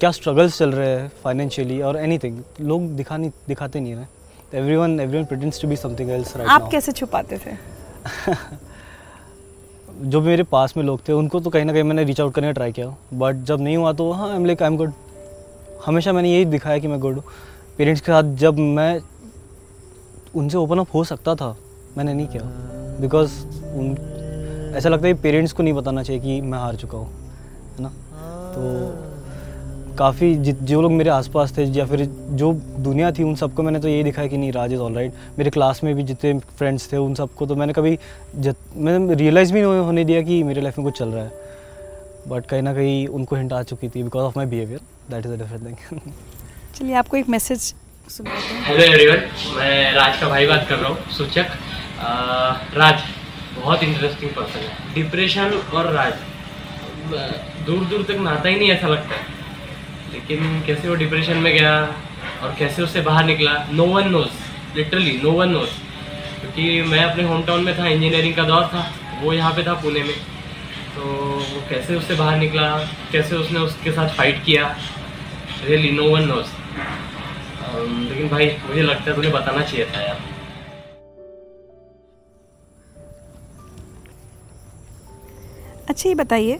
[0.00, 4.08] क्या स्ट्रगल्स चल रहे हैं फाइनेंशियली और एनीथिंग लोग दिखा नहीं दिखाते नहीं है।
[4.76, 7.56] Everyone everyone pretends to be something else right आप कैसे छुपाते थे?
[10.02, 12.34] जो भी मेरे पास में लोग थे उनको तो कहीं ना कहीं मैंने रीच आउट
[12.34, 14.76] करने का ट्राई किया। बट जब नहीं हुआ तो हाँ I am like I am
[14.76, 14.92] good
[15.86, 17.24] हमेशा मैंने यही दिखाया कि मैं गुड हूँ।
[17.78, 19.00] पेरेंट्स के साथ जब मैं
[20.34, 21.56] उनसे ओपन अप हो सकता था
[21.96, 22.42] मैंने नहीं किया।
[23.00, 23.32] बिकॉज़
[23.78, 23.96] उन
[24.76, 27.08] ऐसा लगता है पेरेंट्स को नहीं बताना चाहिए कि मैं हार चुका हूँ
[27.76, 27.88] है ना?
[28.54, 29.15] तो
[29.98, 32.04] काफ़ी जो लोग मेरे आसपास थे या फिर
[32.40, 32.52] जो
[32.86, 35.50] दुनिया थी उन सबको मैंने तो यही दिखाया कि नहीं राज इज़ ऑल राइट मेरे
[35.50, 37.98] क्लास में भी जितने फ्रेंड्स थे उन सबको तो मैंने कभी
[38.36, 41.30] जत मैंने रियलाइज़ भी नहीं होने दिया कि मेरे लाइफ में कुछ चल रहा है।
[42.28, 44.80] बट कहीं ना कहीं उनको हिंट आ चुकी थी because of my behaviour
[45.10, 46.12] that is a different thing
[46.78, 47.74] चलिए आपको एक मैसेज
[48.10, 49.22] हेलो एवरीवन
[49.56, 51.46] मैं राज का भाई बात कर रहा हूँ सूचक।
[52.76, 53.02] राज
[53.56, 56.12] बहुत इंटरेस्टिंग पर्सन है। डिप्रेशन और राज
[57.66, 59.34] दूर दूर तक नाता ही नहीं ऐसा लगता है।
[60.12, 61.72] लेकिन कैसे वो डिप्रेशन में गया
[62.42, 65.70] और कैसे उससे बाहर निकला no one knows literally no one knows
[66.40, 68.90] क्योंकि मैं अपने होम टाउन में था इंजीनियरिंग का दौर था,
[69.22, 70.14] वो यहाँ पे था पुणे में।
[70.96, 72.68] तो वो कैसे उससे बाहर निकला,
[73.12, 74.76] कैसे उसने उसके साथ फाइट किया
[75.66, 76.54] रियली नो वन नोज़
[77.76, 80.20] लेकिन भाई, मुझे लगता है तुम्हें बताना चाहिए था यार।
[85.88, 86.58] अच्छा ये बताइए,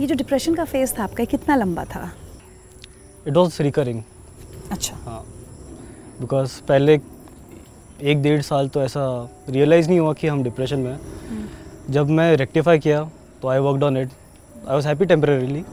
[0.00, 2.10] ये जो डिप्रेशन का फ़ेज़ था आपका कितना लंबा था?
[3.28, 4.02] इट वॉज़ रिकरिंग
[4.72, 5.22] अच्छा। हाँ।
[6.20, 6.98] बिकॉज़ पहले
[8.02, 9.02] एक डेढ़ साल तो ऐसा
[9.50, 13.02] रियलाइज़ नहीं हुआ कि हम डिप्रेशन में हैं। हम्म। जब मैं रेक्टिफाई किया
[13.42, 14.08] तो I worked on it
[14.68, 15.64] I was happy temporarily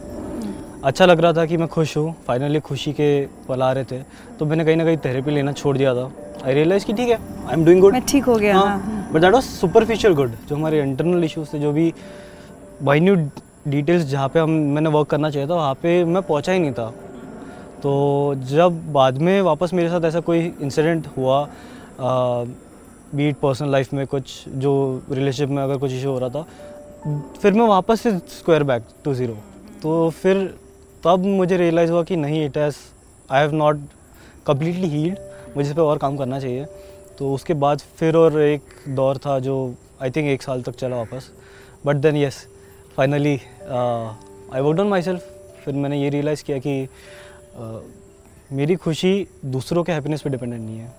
[0.84, 3.10] अच्छा लग रहा था कि मैं खुश हूँ। फाइनली खुशी के
[3.48, 4.02] पल आ रहे थे।
[4.40, 6.12] तो मैंने कहीं ना कहीं थेरेपी लेना छोड़ दिया था।
[6.46, 8.62] आई रियलाइज़ कि ठीक है आई एम डूइंग गुड मैं ठीक हो गया
[9.14, 11.94] but that was superficial good जो हमारे इंटरनल इश्यूज़ थे जो भी
[12.84, 13.30] माइन्यूट
[13.68, 16.74] डिटेल्स जहाँ पे हम मैंने वर्क करना चाहिए था वहाँ पे मैं पहुँचा ही नहीं
[16.74, 16.94] था।
[17.84, 17.92] तो
[18.48, 21.48] जब बाद में वापस मेरे साथ ऐसा कोई इंसिडेंट हुआ
[23.16, 26.46] बीट पर्सनल लाइफ में कुछ, जो रिलेशनशिप में अगर कुछ इशू हो रहा था,
[27.42, 29.38] फिर मैं वापस से स्क्वायर बैक टू ज़ीरो
[29.84, 30.46] तो फिर
[31.04, 32.78] तब मुझे रियलाइज़ हुआ कि नहीं it has
[33.30, 33.80] I have not
[34.46, 35.18] completely healed
[35.58, 36.66] मुझे इस पर और काम करना चाहिए।
[37.20, 38.62] तो उसके बाद फिर और एक
[38.96, 39.56] दौर था जो
[40.02, 41.32] आई थिंक एक साल तक चला वापस।
[41.86, 42.46] But then yes
[42.98, 46.88] finally I work on myself फिर मैंने ये रियलाइज़ किया कि
[48.52, 50.94] मेरी खुशी दूसरों के हैप्पीनेस पे डिपेंडेंट नहीं है।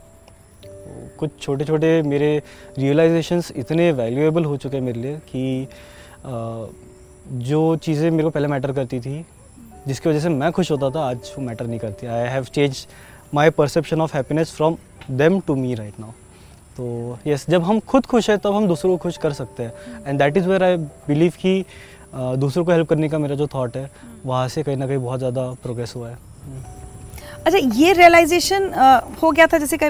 [1.18, 2.36] कुछ छोटे छोटे मेरे
[2.78, 5.68] रियलाइजेशंस इतने वैल्यूएबल हो चुके हैं मेरे लिए कि
[7.44, 9.24] जो चीज़ें मेरे को पहले मैटर करती थी,
[9.86, 12.86] जिसकी वजह से मैं खुश होता था, आज वो मैटर नहीं करती। I have change
[13.34, 14.76] my perception of happiness from
[15.10, 16.10] them to me right now
[16.76, 20.04] तो यस जब हम खुद खुश हैं, तब हम दूसरों को खुश कर सकते हैं।
[20.06, 21.64] And that is where I believe कि
[22.14, 23.90] दूसरों को हेल्प करने का मेरा जो थाट है,
[24.24, 26.18] वहाँ से कहीं ना कहीं बहुत ज़्यादा प्रोग्रेस हुआ है।
[27.46, 28.70] अच्छा ये रियलाइजेशन
[29.22, 29.88] हो गया था जैसे कि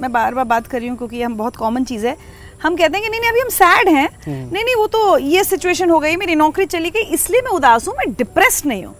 [0.00, 2.16] मैं बार बार बात कर रही हूँ क्योंकि हम बहुत कॉमन चीज़ है।
[2.62, 5.18] हम कहते हैं कि नहीं नहीं अभी हम सैड हैं। हम्म। नहीं नहीं वो तो
[5.18, 8.84] ये सिचुएशन हो गई मेरी नौकरी चली गई इसलिए मैं उदास हूँ मैं डिप्रेस्ड नहीं
[8.84, 8.94] हूँ।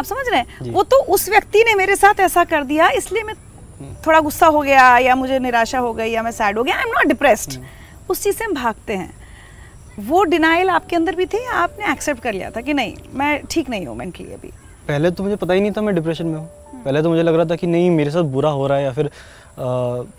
[0.00, 0.72] आप समझ रहे हैं?
[0.72, 4.46] वो तो उस व्यक्ति ने मेरे साथ ऐसा कर दिया इसलिए मैं हम्म। थोड़ा गुस्सा
[4.46, 7.06] हो गया या मुझे निराशा हो गई या मैं सैड हो गया। आई एम नॉट
[7.06, 7.58] डिप्रेस्ड
[8.10, 9.12] उस चीज़ से हम भागते हैं।
[9.98, 13.40] वो डिनाइल आपके अंदर भी थी या आपने एक्सेप्ट कर लिया था कि नहीं मैं
[13.50, 14.52] ठीक नहीं हूँ मेंटली अभी?
[14.88, 17.22] पहले तो मुझे पता ही नहीं था मैं डिप्रेशन में हूँ। हम्म। पहले तो मुझे
[17.22, 19.10] लग रहा था कि नहीं मेरे साथ बुरा हो रहा है या फिर आ,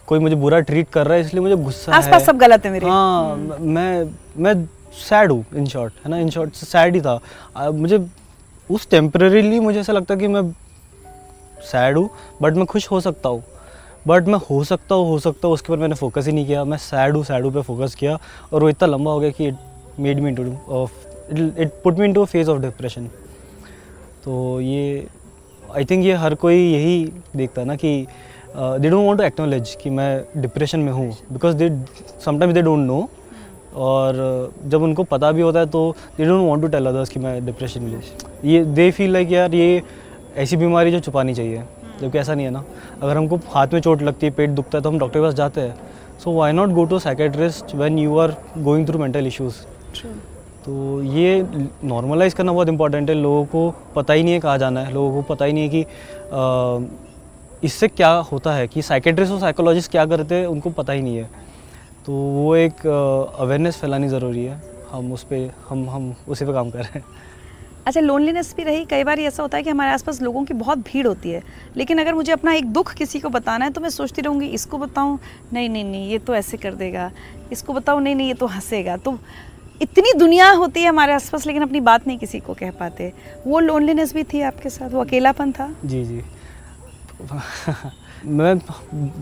[0.08, 2.88] कोई मुझे बुरा ट्रीट कर रहा है इसलिए मुझे गुस्सा आसपास सब गलत है मेरे।
[2.88, 4.54] हाँ मैं मैं
[5.00, 6.18] सैड हूँ इन शॉर्ट है ना?
[6.18, 7.20] इन शॉर्ट सैड ही था।
[7.58, 8.06] आ, मुझे
[8.70, 10.42] उस टेम्परेली मुझे ऐसा लगता कि मैं
[11.72, 12.10] सैड हूँ
[12.42, 13.44] बट मैं खुश हो सकता हूँ।
[14.08, 16.64] बट मैं हो सकता हूँ हो सकता हूँ उसके ऊपर मैंने फोकस ही नहीं किया।
[16.64, 18.18] मैं सैड हूँ सैड हूँ पे फोकस किया
[18.54, 20.44] और वो इतना लंबा हो गया कि it made me to
[21.58, 23.10] it put me into phase of depression
[24.26, 25.08] तो ये
[25.76, 27.92] आई थिंक ये हर कोई यही देखता ना कि
[28.56, 31.70] they don't want to acknowledge कि मैं डिप्रेशन में हूँ because they
[32.26, 33.10] sometimes they don't know
[33.76, 37.10] और uh, जब उनको पता भी होता है तो they don't want to tell others
[37.10, 38.02] कि मैं डिप्रेशन में
[38.46, 39.82] ये दे फील लाइक यार ये
[40.38, 41.64] ऐसी बीमारी जो छुपानी चाहिए।
[42.02, 42.64] जबकि ऐसा नहीं है ना।
[43.02, 45.34] अगर हमको हाथ में चोट लगती है पेट दुखता है तो हम डॉक्टर के पास
[45.34, 45.76] जाते हैं।
[46.24, 49.56] So why not go to psychiatrist when you are going through mental issues
[50.70, 51.30] तो ये
[51.84, 55.14] नॉर्मलाइज करना बहुत इंपॉर्टेंट है। लोगों को पता ही नहीं है कहाँ जाना है। लोगों
[55.14, 60.06] को पता ही नहीं है कि इससे क्या होता है कि साइकेट्रिस्ट और साइकोलॉजिस्ट क्या
[60.06, 61.24] करते हैं, उनको पता ही नहीं है।
[62.06, 66.70] तो वो एक अवेयरनेस फैलानी ज़रूरी है। हम उस पर हम हम उसी पर काम
[66.70, 67.04] कर रहे हैं।
[67.88, 70.78] अच्छा लोनलीनेस भी रही। कई बार ऐसा होता है कि हमारे आसपास लोगों की बहुत
[70.88, 71.42] भीड़ होती है।
[71.78, 74.78] लेकिन अगर मुझे अपना एक दुख किसी को बताना है तो मैं सोचती रहूँगी, इसको
[74.78, 75.20] बताऊँ,
[75.54, 77.12] नहीं नहीं नहीं, ये तो ऐसे कर देगा।
[77.52, 79.18] इसको बताऊँ, नहीं नहीं, ये तो हंसेगा। तो
[79.82, 83.14] इतनी दुनिया होती है हमारे आसपास, लेकिन अपनी बात नहीं किसी को कह पाते।
[83.48, 85.76] वो लोनलीनेस भी थी आपके साथ, वो अकेलापन था?
[85.86, 86.22] जी जी।
[88.26, 88.58] मैं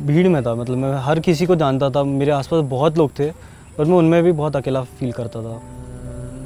[0.08, 3.32] भीड़ में था मतलब मैं हर किसी को जानता था, मेरे आसपास बहुत लोग थे,
[3.78, 5.62] पर मैं उनमें भी बहुत अकेला फील करता था।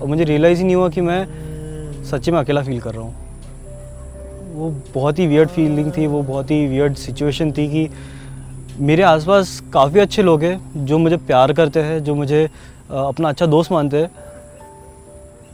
[0.02, 1.28] और मुझे रियलाइज़ ही नहीं हुआ कि मैं
[2.04, 3.16] सच्ची में अकेला फील कर रहा हूँ।
[4.54, 7.90] वो बहुत ही वियर्ड फीलिंग थी, वो बहुत ही वियर्ड सिचुएशन थी कि
[8.80, 12.50] मेरे आसपास काफ़ी अच्छे लोग हैं, जो मुझे प्यार करते हैं, जो मुझे
[12.92, 14.10] अपना अच्छा दोस्त मानते हैं।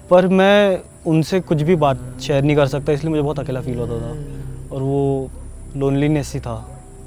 [0.10, 3.78] पर मैं उनसे कुछ भी बात शेयर नहीं कर सकता, इसलिए मुझे बहुत अकेला फील
[3.78, 5.30] होता था। और वो
[5.78, 6.56] लोनलीनेस ही था।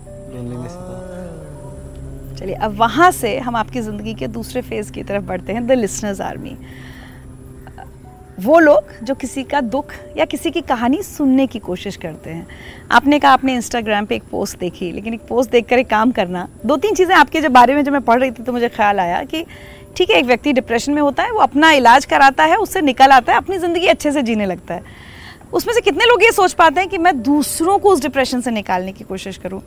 [0.07, 5.25] लोनलीनेस ही था। चलिए, अब वहाँ से हम आपकी ज़िंदगी के दूसरे फ़ेज़ की तरफ़
[5.25, 6.57] बढ़ते हैं द लिसनर्स आर्मी
[8.39, 12.47] वो लोग जो किसी का दुख या किसी की कहानी सुनने की कोशिश करते हैं।
[12.91, 16.11] आपने कहा, आपने इंस्टाग्राम पे एक पोस्ट देखी, लेकिन एक पोस्ट देख कर एक काम
[16.11, 18.69] करना। दो तीन चीज़ें आपके जब बारे में जब मैं पढ़ रही थी तो मुझे
[18.69, 19.45] ख्याल आया कि
[19.97, 23.11] ठीक है एक व्यक्ति डिप्रेशन में होता है वो अपना इलाज कराता है उससे निकल
[23.13, 24.83] आता है अपनी ज़िंदगी अच्छे से जीने लगता है।
[25.53, 28.51] उसमें से कितने लोग ये सोच पाते हैं कि मैं दूसरों को उस डिप्रेशन से
[28.51, 29.63] निकालने की कोशिश करूँ?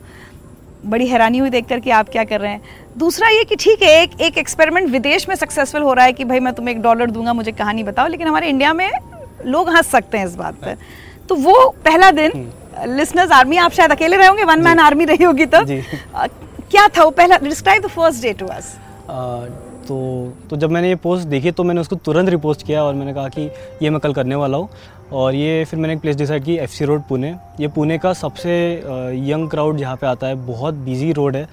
[0.86, 2.60] बड़ी हैरानी हुई देखकर कि आप क्या कर रहे हैं।
[2.98, 6.24] दूसरा ये कि ठीक है एक एक एक्सपेरिमेंट विदेश में सक्सेसफुल हो रहा है कि
[6.24, 8.90] भाई मैं तुम्हें एक डॉलर दूँगा मुझे कहानी बताओ लेकिन हमारे इंडिया में
[9.46, 10.76] लोग हंस सकते हैं इस बात पर
[11.28, 12.50] तो वो पहला दिन
[12.88, 17.04] लिसनर्स आर्मी आप शायद अकेले रहे होंगे वन मैन आर्मी रही होगी तो। क्या था
[17.04, 17.38] वो पहला?
[17.38, 18.74] Describe the first day to us
[19.88, 19.96] तो
[20.50, 23.28] तो जब मैंने ये पोस्ट देखी तो मैंने उसको तुरंत रिपोस्ट किया और मैंने कहा
[23.28, 23.42] कि
[23.82, 24.68] ये मैं कल करने वाला हूँ।
[25.12, 28.54] और ये फिर मैंने एक प्लेस डिसाइड की एफसी रोड पुणे ये पुणे का सबसे
[29.30, 31.44] यंग क्राउड जहाँ पे आता है बहुत बिज़ी रोड है।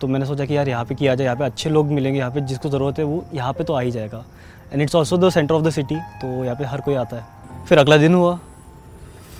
[0.00, 2.30] तो मैंने सोचा कि यार यहाँ पे किया जाए यहाँ पे अच्छे लोग मिलेंगे यहाँ
[2.30, 4.24] पे जिसको ज़रूरत है वो यहाँ पे तो आ ही जाएगा।
[4.72, 7.64] And it's also the centre of the city तो यहाँ पे हर कोई आता है।
[7.68, 8.38] फिर अगला दिन हुआ।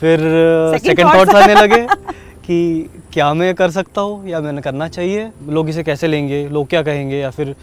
[0.00, 0.20] फिर
[0.78, 1.86] सेकेंड thoughts आने लगे
[2.46, 5.30] कि क्या मैं कर सकता हूँ या मैंने करना चाहिए?
[5.48, 6.46] लोग इसे कैसे लेंगे?
[6.48, 7.18] लोग क्या कहेंगे?
[7.18, 7.54] या फिर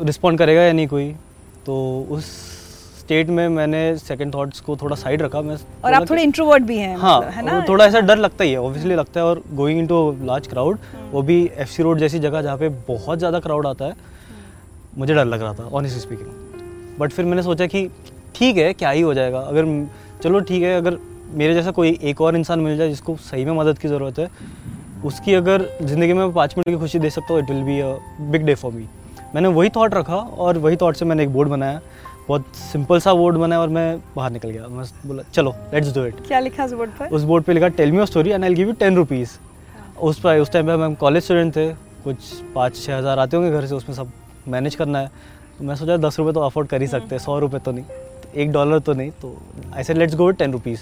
[0.00, 1.10] रिस्पॉन्ड करेगा या नहीं कोई
[1.66, 1.76] तो
[2.10, 2.24] उस
[3.00, 6.76] स्टेट में मैंने सेकंड थॉट्स को थोड़ा साइड रखा मैं और आप थोड़े इंट्रोवर्ट भी
[6.78, 7.64] हैं हाँ मतलब, है ना?
[7.68, 10.78] थोड़ा ऐसा डर लगता ही है ऑब्वियसली लगता है और गोइंग इनटू लार्ज क्राउड
[11.12, 13.96] वो भी एफसी रोड जैसी जगह जहाँ पे बहुत ज़्यादा क्राउड आता है
[14.98, 17.88] मुझे डर लग रहा था ऑनेस्टली स्पीकिंग बट फिर मैंने सोचा कि
[18.34, 19.86] ठीक है क्या ही हो जाएगा अगर
[20.22, 20.98] चलो ठीक है अगर
[21.34, 24.30] मेरे जैसा कोई एक और इंसान मिल जाए जिसको सही में मदद की ज़रूरत है
[25.04, 27.96] उसकी अगर ज़िंदगी में पाँच मिनट की खुशी दे सकता हूँ it will be a
[28.30, 28.86] big day for me
[29.34, 31.80] मैंने वही थॉट रखा और वही थॉट से मैंने एक बोर्ड बनाया।
[32.28, 36.04] बहुत सिंपल सा बोर्ड बनाया और मैं बाहर निकल गया। मैं बोला चलो लेट्स डू
[36.06, 37.08] इट क्या लिखा उस बोर्ड पर?
[37.08, 39.30] उस बोर्ड पे लिखा tell me your story and I give you ten rupees
[40.00, 41.68] उस पर उस टाइम पे हम कॉलेज स्टूडेंट थे।
[42.04, 42.16] कुछ
[42.54, 44.12] पाँच छः हज़ार आते होंगे घर से उसमें सब
[44.48, 45.10] मैनेज करना है।
[45.58, 47.84] तो मैं सोचा दस रुपये तो अफोर्ड कर ही सकते हैं। सौ रुपये तो नहीं
[47.84, 49.36] तो एक डॉलर तो नहीं। तो
[49.76, 50.80] ऐसे लेट्स गो टेन रुपीज़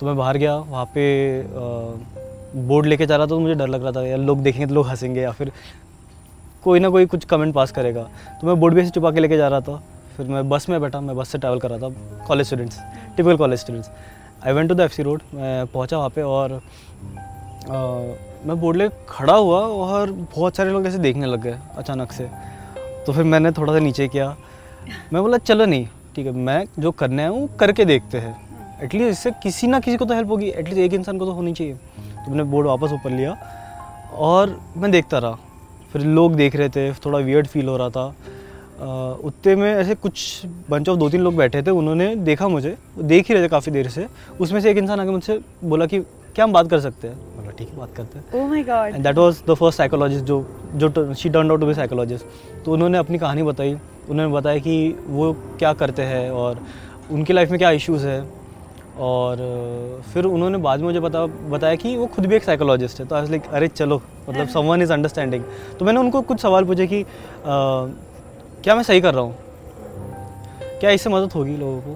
[0.00, 1.42] तो मैं बाहर गया वहाँ पे
[2.58, 4.74] बोर्ड लेके जा रहा था तो मुझे डर लग रहा था। यार लोग देखेंगे तो
[4.74, 5.52] लोग हंसेंगे या फिर
[6.64, 8.02] कोई ना कोई कुछ कमेंट पास करेगा।
[8.40, 9.82] तो मैं बोर्ड भी ऐसे छुपा के लेके जा रहा था।
[10.16, 12.78] फिर मैं बस में बैठा मैं बस से ट्रैवल कर रहा था। College students
[13.16, 13.90] typical college students
[14.46, 16.60] I went to the F C road मैं पहुँचा वहाँ पे और अ,
[18.46, 22.28] मैं बोर्ड ले खड़ा हुआ और बहुत सारे लोग ऐसे देखने लग गए अचानक से।
[23.06, 24.28] तो फिर मैंने थोड़ा सा नीचे किया।
[25.12, 28.36] मैं बोला चलो नहीं ठीक है मैं जो करना है वो करके देखते हैं।
[28.82, 31.52] एटलीस्ट इससे किसी ना किसी को तो हेल्प होगी एटलीस्ट एक इंसान को तो होनी
[31.52, 33.36] चाहिए। तो मैंने बोर्ड वापस ऊपर लिया
[34.18, 35.38] और मैं देखता रहा।
[35.92, 38.06] फिर लोग देख रहे थे थोड़ा वियर्ड फील हो रहा था।
[39.24, 43.02] उतने में ऐसे कुछ बंच ऑफ़ दो तीन लोग बैठे थे उन्होंने देखा मुझे वो
[43.02, 44.06] देख ही रहे थे काफ़ी देर से।
[44.40, 47.16] उसमें से एक इंसान आके मुझसे बोला कि क्या हम बात कर सकते हैं?
[47.36, 50.24] बोला ठीक है बात करते हैं। ओह my God and that was the first psychologist
[50.24, 53.76] जो जो she turn out to be psychologist तो उन्होंने अपनी कहानी बताई
[54.08, 56.60] उन्होंने बताया कि वो क्या करते हैं और
[57.10, 58.20] उनकी लाइफ में क्या इश्यूज़ है।
[58.98, 59.36] और
[60.12, 63.14] फिर उन्होंने बाद में मुझे बता बताया कि वो खुद भी एक साइकोलॉजिस्ट है। तो
[63.16, 65.44] आई लाइक अरे चलो मतलब समवन इज़ अंडरस्टैंडिंग
[65.78, 67.06] तो मैंने उनको कुछ सवाल पूछे कि अ,
[67.44, 69.36] क्या मैं सही कर रहा हूँ?
[70.80, 71.94] क्या इससे मदद होगी लोगों को?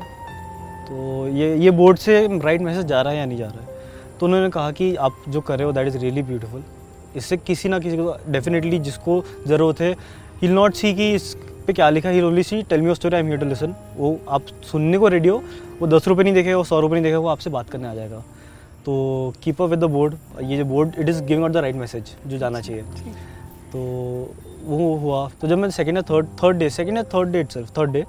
[0.87, 3.81] तो ये ये बोर्ड से राइट मैसेज जा रहा है या नहीं जा रहा है?
[4.21, 6.62] तो उन्होंने कहा कि आप जो कर रहे हो दैट इज़ रियली ब्यूटीफुल
[7.17, 9.93] इससे किसी ना किसी को डेफिनेटली जिसको ज़रूरत है
[10.43, 11.35] ही नॉट सी कि इस
[11.67, 14.17] पे क्या लिखा ही only see tell me story I am here to listen वो
[14.29, 15.43] आप सुनने को रेडी हो
[15.83, 17.95] वो दस रुपये नहीं देखेगा वो सौ रुपये नहीं देखेगा वो आपसे बात करने आ
[17.95, 18.18] जाएगा।
[18.85, 18.92] तो
[19.42, 22.14] keep up with the board ये जो board it is giving out the right message
[22.27, 22.83] जो जाना चाहिए।
[23.73, 23.79] तो
[24.64, 27.57] वो हुआ। तो जब मैं सेकेंड या थर्ड थर्ड डे सेकेंड या third day it
[27.79, 28.05] third day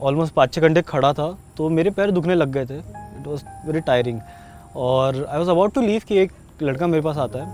[0.00, 3.44] almost पाँच छः घंटे खड़ा था तो मेरे पैर दुखने लग गए थे। इट वॉज़
[3.66, 4.20] वेरी टायरिंग
[4.76, 7.46] और I was about to leave कि एक लड़का मेरे पास आता है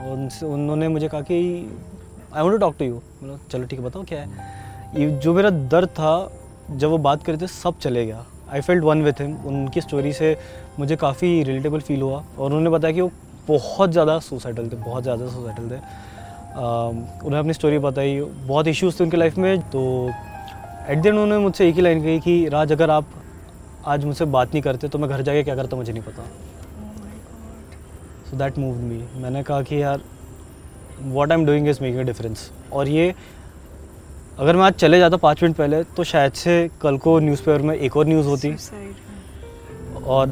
[0.00, 1.36] और उनसे उन्होंने मुझे कहा कि
[2.34, 4.28] I want to talk to you मतलब चलो ठीक है बताओ क्या है?
[4.96, 6.12] ये जो मेरा दर्द था
[6.70, 10.12] जब वो बात करे थे सब चले गया। I felt one with him उनकी स्टोरी
[10.12, 10.36] से
[10.78, 13.10] मुझे काफ़ी रिलेटेबल फील हुआ और उन्होंने बताया कि वो
[13.48, 18.98] बहुत ज़्यादा सुसाइडल थे बहुत ज़्यादा सुसाइडल थे। अम, उन्होंने अपनी स्टोरी बताई। बहुत इश्यूज़
[19.00, 19.82] थे उनकी लाइफ में तो
[20.88, 23.06] एट द एंड उन्होंने मुझसे एक ही लाइन कही कि राज अगर आप
[23.86, 26.22] आज मुझसे बात नहीं करते तो मैं घर जाके क्या करता मुझे नहीं पता।
[28.30, 30.00] सो दैट मूव मी मैंने कहा कि यार
[31.02, 33.14] what I am doing is making a difference और ये
[34.38, 37.74] अगर मैं आज चले जाता पाँच मिनट पहले तो शायद से कल को न्यूज़पेपर में
[37.74, 38.48] एक और न्यूज़ होती।
[40.06, 40.30] और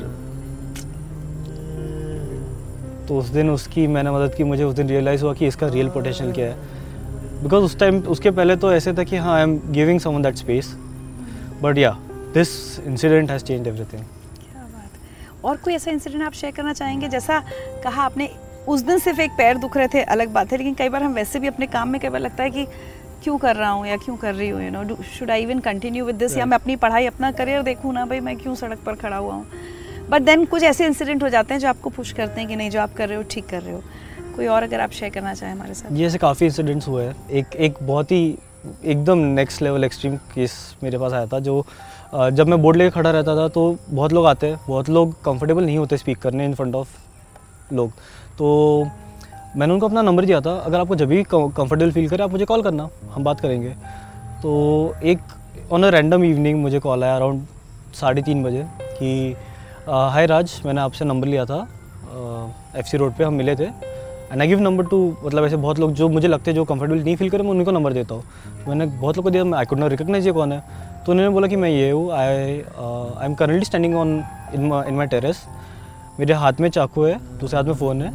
[3.09, 5.89] तो उस दिन उसकी मैंने मदद की मुझे उस दिन रियलाइज़ हुआ कि इसका रियल
[5.89, 9.59] पोटेंशियल क्या है। बिकॉज़ उस टाइम उसके पहले तो ऐसे था कि हाँ I am
[9.73, 10.75] giving someone that space
[11.63, 11.97] but yeah
[12.35, 14.05] this incident has change everything.
[15.45, 17.09] और कोई ऐसा इंसिडेंट आप शेयर करना चाहेंगे?
[17.09, 17.43] जैसा
[17.85, 18.29] कहा आपने
[18.69, 21.15] उस दिन सिर्फ़ एक पैर दुख रहे थे अलग बात है लेकिन कई बार हम
[21.15, 22.67] वैसे भी अपने काम में कई बार लगता है कि
[23.23, 26.05] क्यों कर रहा हूँ या क्यों कर रही हूँ you know should I even continue
[26.05, 28.95] with this या मैं अपनी पढ़ाई अपना करियर देखूँ ना भाई मैं क्यों सड़क पर
[28.95, 29.47] खड़ा हुआ हूँ?
[30.11, 32.71] बट देन कुछ ऐसे इंसिडेंट हो जाते हैं जो आपको पुश करते हैं कि नहीं
[32.71, 33.83] जो आप कर रहे हो ठीक कर रहे हो।
[34.37, 37.55] कोई और अगर आप शेयर करना चाहें हमारे साथ। ऐसे काफ़ी इंसिडेंट्स हुए हैं। एक
[37.57, 38.39] एक बहुत ही
[38.85, 41.65] एकदम नेक्स्ट लेवल एक्सट्रीम केस मेरे पास आया था जो
[42.15, 45.65] जब मैं बोर्ड लेके खड़ा रहता था तो बहुत लोग आते हैं बहुत लोग कंफर्टेबल
[45.65, 46.97] नहीं होते स्पीक करने इन फ्रंट ऑफ़
[47.73, 47.91] लोग।
[48.39, 48.91] तो
[49.57, 52.45] मैंने उनको अपना नंबर दिया था। अगर आपको जब भी कंफर्टेबल फील करे, आप मुझे
[52.45, 53.71] कॉल करना। हम बात करेंगे।
[54.43, 55.19] तो एक
[55.73, 57.47] ऑन अ रैंडम इवनिंग मुझे कॉल आया अराउंड
[57.95, 59.35] साढ़े तीन बजे कि
[59.89, 61.61] हाय राज मैंने आपसे नंबर लिया था।
[62.77, 65.79] एफ़ सी रोड पे हम मिले थे। And I give number to मतलब ऐसे बहुत
[65.79, 68.25] लोग जो मुझे लगते हैं, जो कंफर्टेबल नहीं फील करें, मैं उनको नंबर देता हूँ।
[68.69, 70.63] मैंने बहुत लोग को दिया आई कुड नॉट रिकग्नाइज ये कौन है?
[71.07, 74.23] तो उन्होंने बोला कि, मैं ये हूँ। I I am currently standing on
[74.55, 75.45] in my terrace
[76.21, 78.13] मेरे हाथ में चाकू है, दूसरे हाथ में फ़ोन है।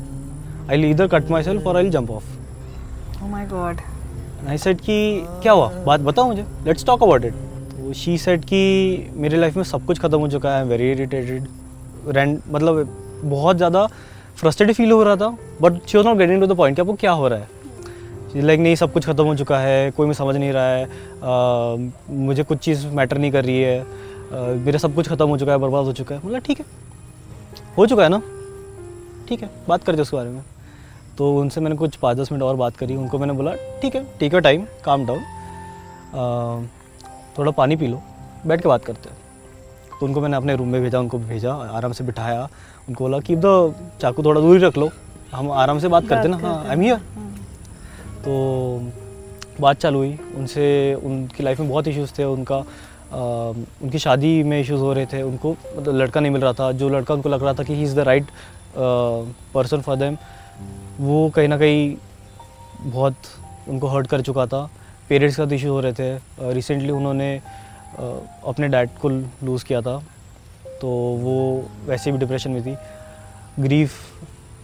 [0.69, 2.23] आई इधर कट माई सेल्फ और I jump off
[3.23, 3.77] oh my god
[4.47, 5.69] I said कि क्या हुआ?
[5.85, 9.85] बात बताओ मुझे। लेट्स टॉक अबाउट इट तो शी सेड कि मेरे लाइफ में सब
[9.85, 11.47] कुछ खत्म हो चुका है। वेरी इरिटेटेड
[12.07, 12.87] रैंड मतलब
[13.23, 13.85] बहुत ज़्यादा
[14.35, 15.29] फ्रस्ट्रेटेड फील हो रहा था
[15.61, 17.57] but she was not getting to the point कि आपको क्या हो रहा है।
[18.35, 21.91] लाइक नहीं सब कुछ खत्म हो चुका है। कोई मैं समझ नहीं रहा है। अ,
[22.09, 23.85] मुझे कुछ चीज़ मैटर नहीं कर रही है। अ,
[24.65, 26.65] मेरा सब कुछ खत्म हो चुका है बर्बाद हो चुका है। मतलब ठीक है।
[27.77, 28.21] हो चुका है ना?
[29.29, 30.41] ठीक है बात करते उसके बारे में.
[31.19, 34.03] तो उनसे मैंने कुछ पाँच दस मिनट और बात करी उनको मैंने बोला ठीक है
[34.19, 36.67] take your time calm down
[37.37, 38.01] थोड़ा पानी पी लो
[38.47, 39.17] बैठ के बात करते हैं।
[39.99, 42.47] तो उनको मैंने अपने रूम में भेजा उनको भेजा आराम से बिठाया
[42.89, 44.89] उनको बोला कि द चाकू थोड़ा दूर ही रख लो
[45.33, 46.97] हम आराम से बात करते ना हाँ आई एम हियर
[48.25, 48.81] तो
[49.61, 50.65] बात चालू हुई उनसे
[51.03, 53.17] उनकी लाइफ में बहुत इश्यूज़ थे उनका अ,
[53.83, 56.89] उनकी शादी में इश्यूज़ हो रहे थे उनको मतलब लड़का नहीं मिल रहा था जो
[56.89, 58.27] लड़का उनको लग रहा था कि he is the right
[59.53, 60.17] person for them
[60.99, 61.95] वो कहीं ना कहीं
[62.83, 63.15] बहुत
[63.69, 64.69] उनको हर्ट कर चुका था।
[65.09, 67.35] पेरेंट्स का इशू हो रहे थे। रिसेंटली उन्होंने
[68.47, 69.97] अपने डैड को लूज़ किया था।
[70.81, 70.87] तो
[71.21, 71.35] वो
[71.87, 72.75] वैसे भी डिप्रेशन में थी।
[73.59, 73.93] ग्रीफ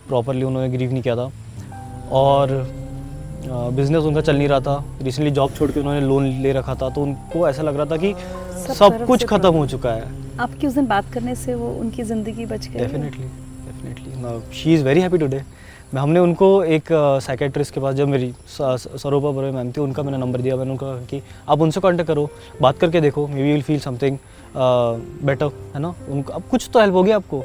[0.08, 1.30] प्रॉपरली उन्होंने ग्रीव नहीं किया था।
[2.14, 2.52] और
[3.48, 6.90] बिज़नेस उनका चल नहीं रहा था। रिसेंटली जॉब छोड़ के उन्होंने लोन ले रखा था।
[6.90, 8.14] तो उनको ऐसा लग रहा था कि
[8.58, 12.04] सब सब कुछ खत्म हो चुका है। आपकी उस दिन बात करने से वो उनकी
[12.04, 12.80] ज़िंदगी बच गई?
[12.80, 15.44] Definitely definitely she is very happy today
[15.98, 16.88] हमने उनको एक
[17.24, 20.94] साइकेट्रिस्ट के पास, जब मेरी सरोपा बरोई मैम थी, उनका मैंने नंबर दिया, मैंने उनको
[21.08, 22.30] कि आप उनसे कांटेक्ट करो,
[22.62, 24.18] बात करके देखो may we will feel something
[24.56, 25.94] better है ना?
[26.10, 27.44] उनको, अब कुछ तो हेल्प होगी आपको।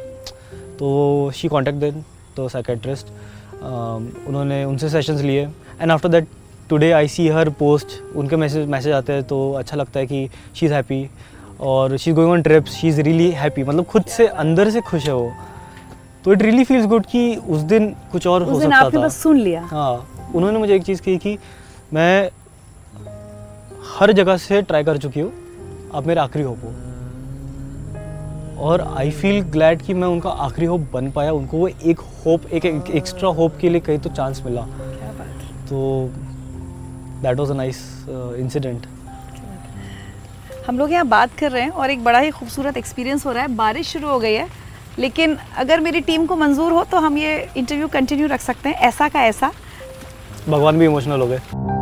[0.79, 2.05] तो शी कॉन्टेक्ट देन
[2.37, 3.07] तो साइकेट्रिस्ट
[3.63, 5.49] उन्होंने उनसे सेशंस लिए।
[5.81, 6.27] And after that
[6.71, 10.29] today I see her post उनके मैसेज मैसेज आते हैं तो अच्छा लगता है कि
[10.55, 11.09] शी इज़ हैप्पी
[11.61, 14.81] और she is going on trips she is really happy मतलब खुद से, अंदर से
[14.81, 15.31] खुश है वो।
[16.25, 19.05] तो इट रियली फील्स गुड कि उस दिन कुछ और हो दिन सकता आपने था।
[19.05, 21.39] बस सुन लिया। हाँ उन्होंने मुझे एक चीज़ कही कि
[21.93, 22.31] मैं
[23.91, 25.33] हर जगह से ट्राई कर चुकी हूँ
[25.95, 26.71] आप मेरे आखिरी होप हो।
[28.61, 32.47] और आई फील ग्लैड कि मैं उनका आखिरी होप बन पाया उनको वो एक होप
[32.47, 36.11] एक एक्स्ट्रा होप के लिए कहीं तो चांस मिला। क्या बात तो
[37.23, 37.79] that was a nice
[38.39, 38.87] incident
[40.67, 43.43] हम लोग यहाँ बात कर रहे हैं और एक बड़ा ही खूबसूरत एक्सपीरियंस हो रहा
[43.43, 44.47] है। बारिश शुरू हो गई है।
[45.01, 48.77] लेकिन अगर मेरी टीम को मंजूर हो तो हम ये इंटरव्यू कंटिन्यू रख सकते हैं,
[48.79, 49.53] ऐसा का ऐसा।
[50.49, 51.80] भगवान भी इमोशनल हो गए।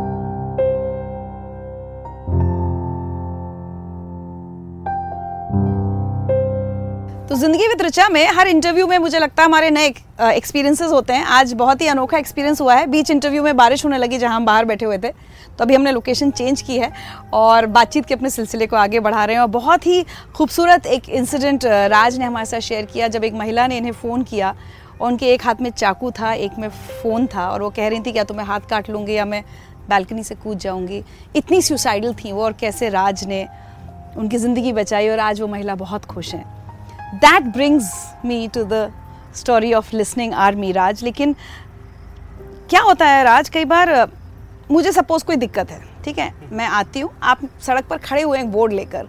[7.29, 9.87] तो ज़िंदगी विद ऋचा में हर इंटरव्यू में मुझे लगता है हमारे नए
[10.27, 13.97] एक्सपीरियंसेस होते हैं। आज बहुत ही अनोखा एक्सपीरियंस हुआ है। बीच इंटरव्यू में बारिश होने
[13.97, 16.91] लगी जहाँ हम बाहर बैठे हुए थे। तो अभी हमने लोकेशन चेंज की है
[17.33, 20.03] और बातचीत के अपने सिलसिले को आगे बढ़ा रहे हैं और बहुत ही
[20.35, 24.23] खूबसूरत एक इंसिडेंट राज ने हमारे साथ शेयर किया। जब एक महिला ने इन्हें फ़ोन
[24.23, 24.55] किया
[24.99, 27.99] और उनके एक हाथ में चाकू था, एक में फ़ोन था और वो कह रही
[27.99, 29.43] थी, क्या तो मैं हाथ काट लूँगी या मैं
[29.89, 31.03] बालकनी से कूद जाऊँगी?
[31.35, 33.47] इतनी सुसाइडल थी वो और कैसे राज ने
[34.17, 36.58] उनकी ज़िंदगी बचाई और आज वो महिला बहुत खुश हैं।
[37.15, 37.91] That brings
[38.25, 38.91] me to the
[39.35, 41.35] story of listening army Raj लेकिन
[42.69, 43.49] क्या होता है राज?
[43.49, 44.11] कई बार
[44.71, 46.33] मुझे सपोज़ कोई दिक्कत है, ठीक है?
[46.51, 49.07] मैं आती हूँ, आप सड़क पर खड़े हुए हैं बोर्ड लेकर।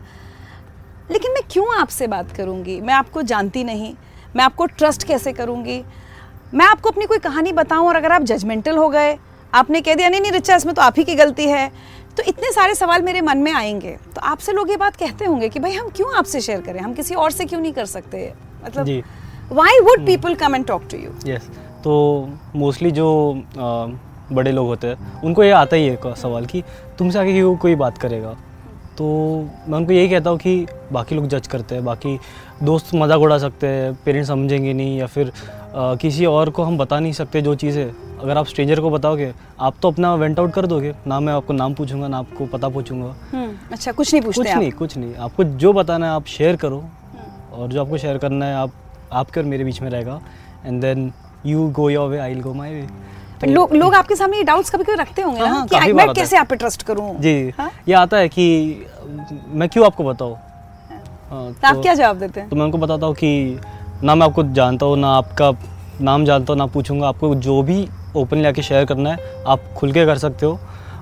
[1.10, 2.80] लेकिन मैं क्यों आपसे बात करूँगी?
[2.80, 3.94] मैं आपको जानती नहीं,
[4.36, 5.82] मैं आपको ट्रस्ट कैसे करूँगी?
[6.54, 9.16] मैं आपको अपनी कोई कहानी बताऊँ और अगर आप जजमेंटल हो गए,
[9.54, 11.70] आपने कह दिया, नहीं नहीं, रिचा, इसमें तो आप ही की गलती है।
[12.20, 15.48] तो इतने सारे सवाल मेरे मन में आएँगे। तो आपसे लोग ये बात कहते होंगे
[15.48, 16.80] कि भाई हम क्यों आपसे शेयर करें?
[16.80, 18.32] हम किसी और से क्यों नहीं कर सकते?
[18.64, 19.02] मतलब जी।
[19.52, 21.46] Why would people come and talk to you yes
[21.84, 21.94] तो
[22.56, 26.62] मोस्टली जो अ, बड़े लोग होते हैं उनको ये आता ही है सवाल कि
[26.98, 28.36] तुमसे आगे क्यों कोई बात करेगा?
[28.98, 29.06] तो
[29.68, 32.18] मैं उनको यही कहता हूँ कि बाकी लोग जज करते हैं बाकी
[32.62, 35.32] दोस्त मज़ाक उड़ा सकते हैं पेरेंट्स समझेंगे नहीं या फिर
[35.74, 37.90] आ, किसी और को हम बता नहीं सकते जो चीज़ है
[38.20, 41.52] अगर आप स्ट्रेंजर को बताओगे आप तो अपना वेंट आउट कर दोगे। ना मैं आपको
[41.52, 45.14] नाम पूछूँगा ना आपको पता पूछूँगा। हम्म, अच्छा कुछ नहीं पूछते कुछ नहीं कुछ नहीं।
[45.16, 46.82] आपको जो बताना है आप शेयर करो।
[47.52, 48.72] और जो आपको शेयर करना है आप
[49.12, 50.20] आपके और मेरे बीच में रहेगा।
[50.66, 51.12] And then
[51.46, 52.86] you go your way I will go my way
[53.46, 55.92] लोग लोग आपके सामने ये डाउट्स कभी कभी रखते होंगे हाँ, ना हाँ, कि काफ़ी
[55.92, 57.14] मैं है। कैसे आप पे ट्रस्ट करूँ?
[57.20, 57.70] जी। हाँ?
[57.88, 58.86] ये आता है कि
[59.48, 60.34] मैं क्यों आपको बताऊँ?
[61.30, 62.48] हाँ, तो आप क्या जवाब देते हैं?
[62.48, 63.60] तो मैं उनको बताता हूँ कि
[64.02, 65.50] ना मैं आपको जानता हूँ ना आपका
[66.00, 67.82] नाम जानता हूँ ना पूछूँगा। आपको जो भी
[68.16, 70.58] ओपनली आके शेयर करना है। आप खुल के कर सकते हो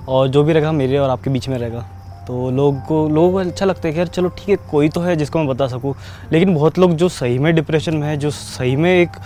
[0.08, 1.86] और जो भी रहेगा मेरे और आपके बीच में रहेगा।
[2.28, 5.00] तो लोग को लोगों को अच्छा लगता है कि यार चलो ठीक है कोई तो
[5.00, 5.94] है जिसको मैं बता सकूँ।
[6.32, 9.16] लेकिन बहुत लोग जो सही में डिप्रेशन में है जो सही में एक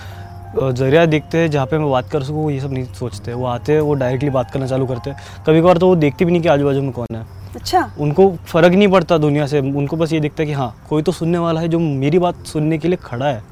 [0.55, 3.47] ज़रिया देखते हैं जहाँ पे मैं बात कर सकूँ वो ये सब नहीं सोचते। वो
[3.47, 6.33] आते हैं वो डायरेक्टली बात करना चालू करते हैं। कभी कभार तो वो देखते भी
[6.33, 7.25] नहीं कि आजू बाजू में कौन है।
[7.55, 11.03] अच्छा। उनको फ़र्क नहीं पड़ता दुनिया से। उनको बस ये दिखता है कि हाँ कोई
[11.03, 13.43] तो सुनने वाला है जो मेरी बात सुनने के लिए खड़ा है।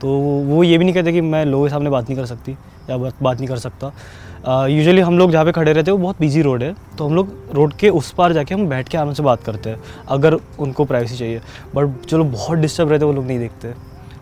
[0.00, 0.08] तो
[0.46, 2.52] वो ये भी नहीं कहते कि मैं लोगों के सामने बात नहीं कर सकती
[2.90, 6.20] या बात नहीं कर सकता। यूजुअली हम लोग जहाँ पे खड़े रहते हैं, वो बहुत
[6.20, 9.12] बिज़ी रोड है तो हम लोग रोड के उस पार जाके हम बैठ के आराम
[9.14, 11.40] से बात करते हैं, अगर उनको प्राइवेसी चाहिए।
[11.74, 13.74] बट जो लोग बहुत डिस्टर्ब रहते हैं, वो लोग नहीं देखते।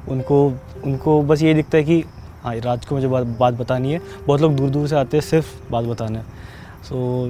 [0.08, 0.44] उनको
[0.84, 2.04] उनको बस ये दिखता है कि
[2.42, 5.24] हाँ रात को मुझे बात बात बतानी है। बहुत लोग दूर दूर से आते हैं,
[5.24, 6.20] सिर्फ़ बात बताने
[6.84, 7.26] सो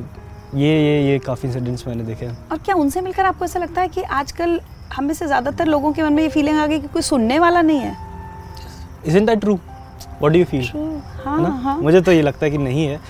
[0.55, 3.80] ये ये ये काफ़ी इंसिडेंट्स मैंने देखे हैं। और क्या उनसे मिलकर आपको ऐसा लगता
[3.80, 4.61] है कि आजकल
[4.94, 7.62] हम से ज़्यादातर लोगों के मन में ये फीलिंग आ गई कि कोई सुनने वाला
[7.62, 7.96] नहीं है?
[9.07, 11.49] Isn't that true what do you feel ना?
[11.62, 11.78] हाँ.
[11.80, 13.01] मुझे तो ये लगता है कि नहीं है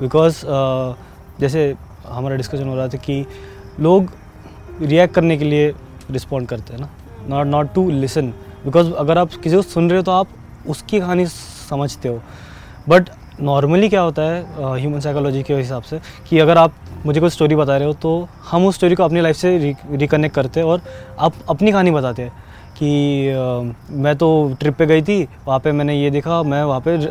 [0.00, 1.74] बिकॉज़ uh, जैसे
[2.06, 3.24] हमारा डिस्कशन हो रहा था कि
[3.80, 4.12] लोग
[4.82, 5.72] रिएक्ट करने के लिए
[6.10, 6.88] रिस्पॉन्ड करते हैं ना
[7.28, 8.28] not not to listen
[8.64, 10.28] because अगर आप किसी को सुन रहे हो तो आप
[10.68, 12.20] उसकी कहानी समझते हो।
[12.88, 14.42] बट नॉर्मली क्या होता है
[14.80, 16.74] ह्यूमन uh, साइकोलॉजी के हिसाब से कि अगर आप
[17.06, 20.34] मुझे कोई स्टोरी बता रहे हो तो हम उस स्टोरी को अपनी लाइफ से रिकनेक्ट
[20.34, 20.80] करते हैं और
[21.18, 22.32] आप अपनी कहानी बताते हैं।
[22.78, 22.90] कि
[23.28, 24.28] अ, मैं तो
[24.60, 27.08] ट्रिप पे गई थी वहाँ पे मैंने ये देखा मैं वहाँ पे अ,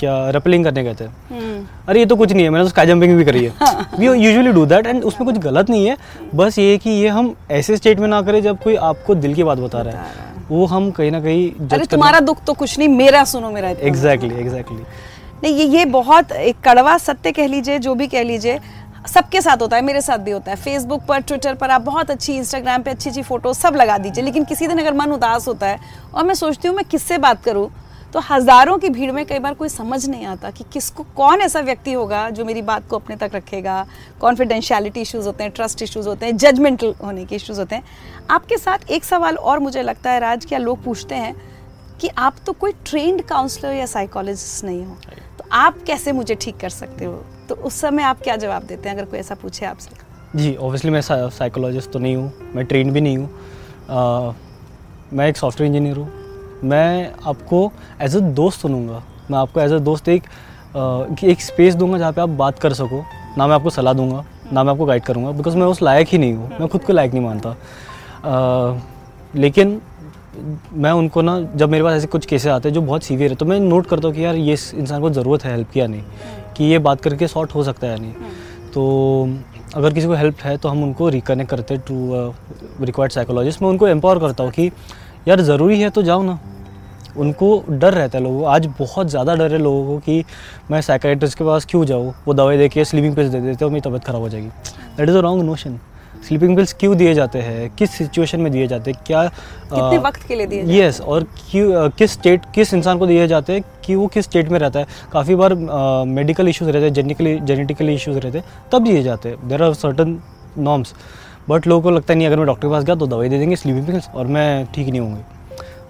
[0.00, 2.86] क्या रेपलिंग करने गए थे। हम्म, अरे ये तो कुछ नहीं है मैंने तो स्काई
[2.86, 3.52] जंपिंग भी करी है।
[3.98, 5.96] We usually do that and उसमें कुछ गलत नहीं है।
[6.34, 9.34] बस ये है कि ये हम ऐसे स्टेट में ना करें जब कोई आपको दिल
[9.34, 12.78] की बात बता रहा है। वो हम कहीं ना कहीं अरे तुम्हारा दुख तो कुछ
[12.78, 14.82] नहीं मेरा सुनो मेरा एग्जैक्टली एग्जैक्टली
[15.42, 18.58] नहीं ये ये बहुत एक कड़वा सत्य कह लीजिए जो भी कह लीजिए।
[19.06, 22.10] सबके साथ होता है, मेरे साथ भी होता है। फेसबुक पर ट्विटर पर आप बहुत
[22.10, 25.48] अच्छी इंस्टाग्राम पे अच्छी अच्छी फ़ोटो सब लगा दीजिए। लेकिन किसी दिन अगर मन उदास
[25.48, 25.78] होता है
[26.14, 27.70] और मैं सोचती हूँ मैं किससे बात करूँ
[28.12, 31.60] तो हज़ारों की भीड़ में कई बार कोई समझ नहीं आता कि किसको, कौन ऐसा
[31.60, 33.86] व्यक्ति होगा जो मेरी बात को अपने तक रखेगा।
[34.20, 37.82] कॉन्फिडेंशियलिटी इश्यूज़ होते हैं ट्रस्ट इश्यूज़ होते हैं जजमेंटल होने के इश्यूज़ होते हैं।
[38.30, 41.34] आपके साथ एक सवाल और मुझे लगता है, राज, क्या लोग पूछते हैं
[42.00, 44.96] कि आप तो कोई ट्रेंड काउंसलर या साइकोलॉजिस्ट नहीं हो
[45.38, 47.24] तो आप कैसे मुझे ठीक कर सकते हो?
[47.48, 49.90] तो उस समय आप क्या जवाब देते हैं अगर कोई ऐसा पूछे आपसे?
[50.34, 54.34] जी ऑब्वियसली मैं साइकोलॉजिस्ट तो नहीं हूँ, मैं ट्रेन भी नहीं हूँ।
[55.12, 56.08] मैं एक सॉफ्टवेयर इंजीनियर हूँ।
[56.64, 57.70] मैं आपको
[58.02, 60.22] एज अ दोस्त सुनूँगा। मैं आपको एज अ दोस्त एक
[60.76, 63.02] कि एक स्पेस दूँगा जहाँ पे आप बात कर सको।
[63.38, 66.18] ना मैं आपको सलाह दूँगा, ना मैं आपको गाइड करूँगा बिकॉज़ मैं उस लायक ही
[66.18, 67.56] नहीं हूँ। मैं खुद को लायक नहीं मानता।
[69.34, 69.80] लेकिन
[70.72, 73.36] मैं उनको ना, जब मेरे पास ऐसे कुछ केसेस आते हैं जो बहुत सीवियर है
[73.36, 75.86] तो मैं नोट करता हूँ कि यार ये इंसान को ज़रूरत है हेल्प की या
[75.86, 76.02] नहीं।
[76.56, 78.12] कि ये बात करके सॉर्ट हो सकता है या नहीं
[78.74, 79.38] तो
[79.74, 83.68] अगर किसी को हेल्प है तो हम उनको रिकनेक्ट करते हैं टू रिक्वायर्ड साइकोलॉजिस्ट मैं
[83.68, 84.70] उनको एम्पावर करता हूँ कि
[85.28, 86.38] यार ज़रूरी है तो जाओ ना।
[87.16, 90.24] उनको डर रहता है लोगों को। आज बहुत ज़्यादा डर है लोगों को कि
[90.70, 92.12] मैं साइकाइट्रिस्ट के पास क्यों जाऊँ?
[92.26, 94.48] वो दवाई दे के स्लीपिंग पिल्स दे देते हो मेरी तबियत ख़राब हो जाएगी।
[94.96, 95.78] That is a wrong notion
[96.22, 97.68] sleeping pills क्यों दिए जाते हैं?
[97.76, 99.00] किस सिचुएशन में दिए जाते हैं?
[99.06, 103.06] क्या कितने वक्त के लिए दिए जाते यस और क्यों किस स्टेट किस इंसान को
[103.06, 103.62] दिए जाते हैं?
[103.84, 104.86] कि वो किस स्टेट में रहता है?
[105.12, 105.54] काफ़ी बार
[106.06, 109.74] मेडिकल इश्यूज़ रहते हैं जेनेटिकली जेनेटिकली इश्यूज़ रहते हैं तब दिए जाते हैं। There are
[109.74, 110.18] certain
[110.58, 110.94] norms
[111.48, 113.56] but लोगों को लगता नहीं अगर मैं डॉक्टर के पास गया तो दवाई दे देंगे
[113.56, 115.20] स्लीपिंग पिल्स और मैं ठीक नहीं होंगी।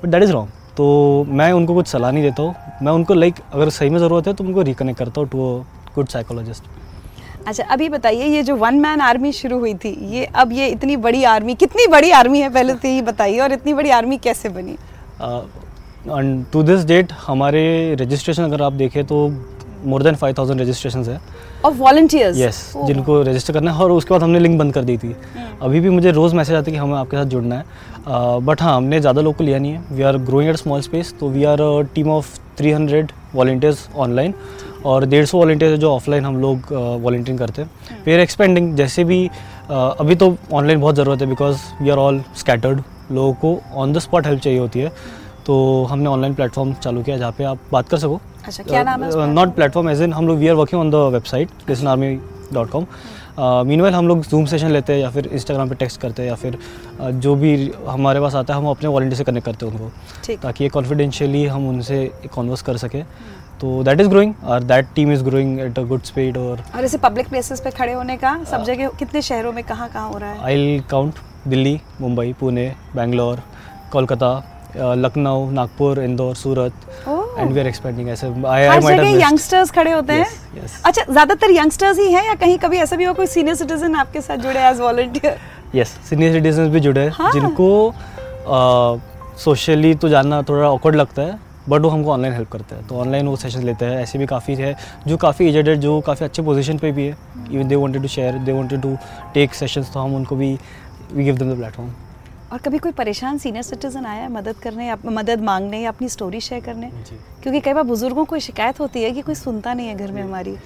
[0.02, 3.34] बट दैट इज़ रॉन्ग तो मैं उनको कुछ सलाह नहीं देता हूँ। मैं उनको लाइक
[3.52, 5.62] अगर सही में ज़रूरत है तो उनको रिकनेक्ट करता हूँ टू अ
[5.94, 6.64] गुड साइकोलॉजिस्ट
[7.46, 10.96] अच्छा अभी बताइए ये जो वन मैन आर्मी शुरू हुई थी ये अब ये इतनी
[10.98, 12.48] बड़ी आर्मी कितनी बड़ी आर्मी है?
[12.50, 14.76] पहले तो ये बताइए और इतनी बड़ी आर्मी कैसे बनी?
[16.52, 19.28] टू दिस डेट हमारे रजिस्ट्रेशन अगर आप देखें तो
[19.84, 21.20] more than five thousand registration है।
[21.64, 24.96] और वॉलंटियर्स यस जिनको रजिस्टर करना है और उसके बाद हमने लिंक बंद कर दी
[24.98, 25.14] थी।
[25.62, 27.64] अभी भी मुझे रोज़ मैसेज आते हैं कि हमें आपके साथ जुड़ना है।
[28.46, 31.14] बट हाँ हमने ज़्यादा लोग को लिया नहीं है। We are growing at small space
[31.20, 31.58] तो we are
[31.94, 34.34] team of 300 volunteers online
[34.86, 38.74] और डेढ़ सौ वॉल्टियर है जो ऑफलाइन हम लोग वॉल्टियरिंग करते हैं। वी आर एक्सपेंडिंग
[38.76, 39.26] जैसे भी
[39.70, 42.82] अभी तो ऑनलाइन बहुत ज़रूरत है because we are all scattered
[43.12, 44.92] लोगों को ऑन द स्पॉट हेल्प चाहिए होती है।
[45.46, 45.56] तो
[45.90, 49.26] हमने ऑनलाइन प्लेटफॉर्म चालू किया जहाँ पे आप बात कर सको। अच्छा क्या नाम है
[49.32, 52.14] नॉट प्लेटफॉर्म एज इन हम लोग we are working on the website listen army
[52.52, 52.86] dot com
[53.68, 56.34] meanwhile हम लोग जूम सेशन लेते हैं या फिर इंस्टाग्राम पे टेक्स्ट करते हैं या
[56.34, 56.56] फिर
[57.00, 60.36] uh, जो भी हमारे पास आता है हम अपने वॉलेंटियर से कनेक्ट करते हैं उनको।
[60.42, 63.02] ताकि ये कॉन्फिडेंशियली हम उनसे कॉन्वर्स कर सकें।
[63.60, 66.84] तो दैट इज़ ग्रोइंग और that team is growing at a good speed और और
[66.84, 70.18] ऐसे पब्लिक प्लेसेस पे खड़े होने का सब जगह कितने शहरों में कहाँ कहाँ हो
[70.18, 71.14] रहा है I count
[71.48, 73.42] Delhi Mumbai Pune Bangalore
[73.92, 74.34] Kolkata
[74.76, 76.72] Lucknow Nagpur Indore Surat.
[77.08, 80.26] And we are expanding ऐसे आई हर जगह यंगस्टर्स खड़े होते हैं
[80.56, 80.72] yes.
[80.84, 84.20] अच्छा ज़्यादातर यंगस्टर्स ही हैं या कहीं कभी ऐसा भी हो कोई सीनियर सिटीजन आपके
[84.20, 85.38] साथ जुड़े as volunteer
[85.74, 87.70] yes senior citizen भी जुड़े हैं हाँ। जिनको
[89.38, 91.38] सोशली तो जानना थोड़ा ऑकवर्ड लगता है
[91.68, 94.26] बट वो हमको ऑनलाइन हेल्प करते हैं। तो ऑनलाइन वो सेशन लेते हैं। ऐसे भी
[94.26, 94.74] काफ़ी है
[95.06, 97.16] जो काफ़ी एजेडेड जो काफ़ी अच्छे पोजीशन पे भी है।
[97.52, 98.96] Even they wanted to share they wanted to
[99.34, 100.52] take sessions तो हम उनको भी
[101.12, 101.90] we give them the platform
[102.52, 106.08] और कभी कोई परेशान सीनियर सिटीजन आया है मदद करने या मदद मांगने या अपनी
[106.08, 106.90] स्टोरी शेयर करने?
[107.42, 110.22] क्योंकि कई बार बुज़ुर्गों को शिकायत होती है कि कोई सुनता नहीं है घर में
[110.22, 110.56] हमारी।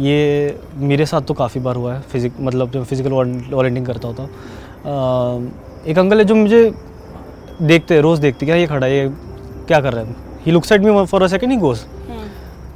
[0.00, 0.58] ये
[0.88, 3.12] मेरे साथ तो काफ़ी बार हुआ है फिजिक मतलब जब फ़िज़िकल
[3.52, 4.22] वॉलेंटिंग करता होता
[5.86, 6.60] एक अंकल है जो मुझे
[7.62, 9.08] देखते हैं रोज़ देखते क्या ये खड़ा है ये
[9.68, 10.14] क्या कर रहा है
[10.46, 11.86] he looks at me for a second he goes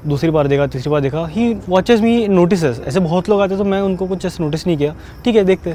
[0.07, 3.65] दूसरी बार देखा तीसरी बार देखा ही वॉचेज मी नोटिस ऐसे बहुत लोग आते तो
[3.65, 5.75] मैं उनको कुछ ऐसे नोटिस नहीं किया। ठीक है देखते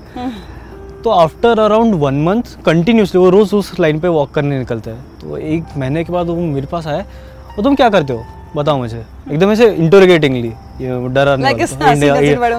[1.04, 5.04] तो after around one month continuously वो रोज़ उस लाइन पे वॉक करने निकलते हैं।
[5.22, 7.06] तो एक महीने के बाद वो मेरे पास आया।
[7.50, 8.24] और तुम क्या करते हो?
[8.56, 10.48] बताओ मुझे। एकदम ऐसे इंटोरोगेटिंगली
[10.82, 11.56] ये डरा नहीं।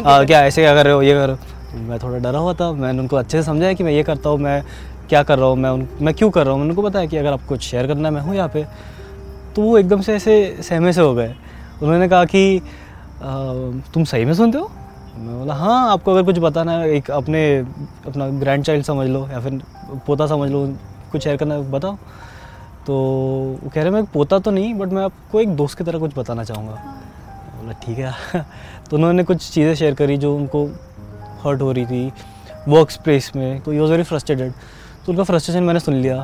[0.04, 1.36] हाँ। क्या ऐसे क्या कर रहे हो ये कर
[1.78, 4.38] मैं थोड़ा डरा हुआ था। मैंने उनको अच्छे से समझाया कि मैं ये करता हूँ
[4.40, 4.62] मैं
[5.08, 6.62] क्या कर रहा हूँ मैं उन मैं क्यों कर रहा हूँ?
[6.62, 8.64] उनको बताया कि अगर आपको कुछ शेयर करना है मैं हूँ यहाँ पे।
[9.56, 11.34] तो वो एकदम से ऐसे सहमे से हो गए।
[11.82, 12.62] उन्होंने कहा कि "अ,
[13.94, 14.70] तुम सही में सुनते हो?
[15.18, 17.58] मैं बोला हाँ आपको अगर कुछ बताना है एक अपने
[18.06, 19.60] अपना ग्रैंड चाइल्ड समझ लो या फिर
[20.06, 20.66] पोता समझ लो
[21.12, 21.96] कुछ शेयर करना है बताओ।
[22.86, 22.94] तो
[23.62, 26.18] वो कह रहे मैं पोता तो नहीं बट मैं आपको एक दोस्त की तरह कुछ
[26.18, 26.72] बताना चाहूँगा।
[27.56, 28.12] बोला ठीक है।
[28.90, 30.64] तो उन्होंने कुछ चीज़ें शेयर करी जो उनको
[31.44, 32.12] हर्ट हो रही थी
[32.68, 34.52] वर्क स्पेस में तो ही वॉज़ वेरी फ्रस्ट्रेटेड
[35.08, 36.16] तो उनका फ्रस्ट्रेशन मैंने सुन लिया।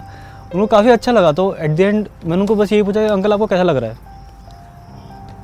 [0.55, 3.33] उनको काफ़ी अच्छा लगा तो एट द एंड मैंने उनको बस यही पूछा कि अंकल
[3.33, 3.97] आपको कैसा लग रहा है?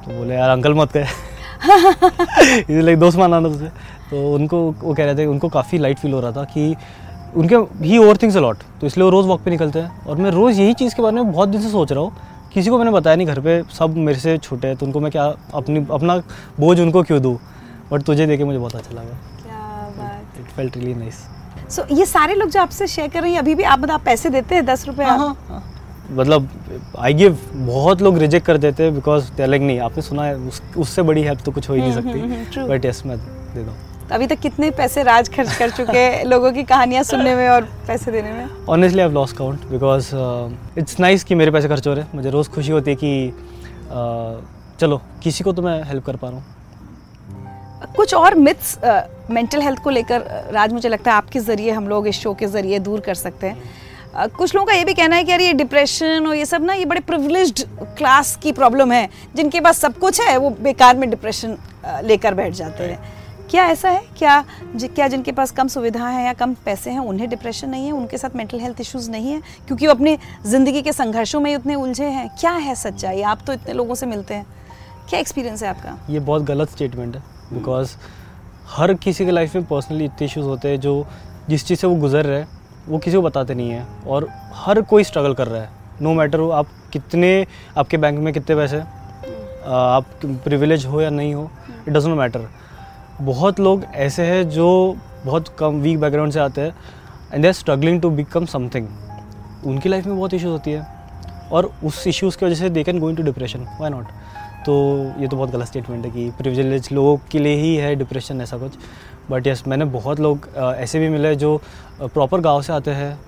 [0.04, 3.68] तो बोले यार अंकल मत कहे। लाइक दोस्त माना ना तुझे
[4.10, 6.74] तो उनको वो कह रहे थे उनको काफ़ी लाइट फील हो रहा था कि
[7.36, 10.30] उनके ही ओवर थिंग्स अलॉट तो इसलिए वो रोज़ वॉक पे निकलते हैं। और मैं
[10.30, 12.12] रोज़ यही चीज़ के बारे में बहुत दिन से सोच रहा हूँ
[12.54, 15.10] किसी को मैंने बताया नहीं घर पे सब मेरे से छोटे हैं तो उनको मैं
[15.12, 15.24] क्या
[15.54, 16.16] अपनी अपना
[16.60, 17.38] बोझ उनको क्यों दूँ?
[17.92, 21.22] बट तुझे देखे मुझे बहुत अच्छा लगा। क्या बात। It felt really nice
[21.70, 24.30] so ये सारे लोग जो आपसे शेयर कर रहे हैं अभी भी आप मतलब पैसे
[24.30, 25.62] देते हैं दस रुपए आप?
[26.12, 26.48] मतलब
[26.98, 30.62] आई गिव बहुत लोग रिजेक्ट कर देते हैं बिकॉज़ लाइक नहीं आपने सुना है उस,
[30.78, 33.62] उससे बड़ी हेल्प तो कुछ हो ही नहीं हम्म, हम्म, सकती बट यस मैं दे
[33.64, 33.74] दूँ।
[34.08, 37.48] तो अभी तक कितने पैसे राज खर्च कर चुके हैं लोगों की कहानियाँ सुनने में
[37.48, 38.46] और पैसे देने में?
[38.68, 40.10] Honestly I lost count because
[40.78, 43.32] it's nice कि मेरे पैसे खर्च हो रहे हैं। मुझे रोज़ खुशी होती है कि
[43.88, 46.44] uh, चलो किसी को तो मैं हेल्प कर पा रहा हूँ।
[47.96, 48.78] कुछ और मिथ्स
[49.30, 50.22] मेंटल हेल्थ को लेकर
[50.52, 53.46] राज मुझे लगता है आपके ज़रिए हम लोग इस शो के ज़रिए दूर कर सकते
[53.46, 53.62] हैं।
[54.14, 56.64] अ, कुछ लोगों का ये भी कहना है कि यार ये डिप्रेशन और ये सब
[56.64, 57.64] ना ये बड़े प्रिविलेज्ड
[57.98, 61.56] क्लास की प्रॉब्लम है जिनके पास सब कुछ है वो बेकार में डिप्रेशन
[62.04, 62.98] लेकर बैठ जाते हैं।
[63.50, 64.02] क्या ऐसा है?
[64.18, 64.44] क्या
[64.76, 68.18] क्या जिनके पास कम सुविधाएँ हैं या कम पैसे हैं उन्हें डिप्रेशन नहीं है उनके
[68.18, 70.16] साथ मेंटल हेल्थ इश्यूज़ नहीं है क्योंकि वो अपने
[70.46, 72.28] ज़िंदगी के संघर्षों में उतने उलझे हैं?
[72.40, 73.22] क्या है सच्चाई?
[73.22, 74.46] आप तो इतने लोगों से मिलते हैं।
[75.08, 75.98] क्या एक्सपीरियंस है आपका?
[76.10, 77.22] ये बहुत गलत स्टेटमेंट है।
[77.52, 77.96] बिकॉज़
[78.68, 81.06] हर किसी के लाइफ में पर्सनली इतने इश्यूज़ होते हैं जो
[81.48, 82.48] जिस चीज़ से वो गुजर रहे हैं
[82.88, 85.68] वो किसी को बताते नहीं है। और हर कोई स्ट्रगल कर रहा है
[86.02, 87.46] नो मैटर आप कितने
[87.78, 88.80] आपके बैंक में कितने पैसे
[89.66, 91.50] आप प्रिविलेज हो या नहीं हो
[91.88, 92.48] इट डजेंट मैटर
[93.20, 94.96] बहुत लोग ऐसे हैं जो
[95.26, 96.74] बहुत कम वीक बैकग्राउंड से आते हैं
[97.32, 98.88] and they are struggling to become something
[99.66, 100.86] उनकी लाइफ में बहुत इश्यूज़ होती है
[101.52, 104.06] और उस इश्यूज़ की वजह से they can go to depression why not
[104.66, 104.74] तो
[105.20, 108.58] ये तो बहुत गलत स्टेटमेंट है कि प्रिविलेज लोगों के लिए ही है डिप्रेशन ऐसा
[108.58, 108.72] कुछ।
[109.30, 111.56] बट यस मैंने बहुत लोग ऐसे भी मिले जो
[112.00, 113.18] प्रॉपर गाँव से आते हैं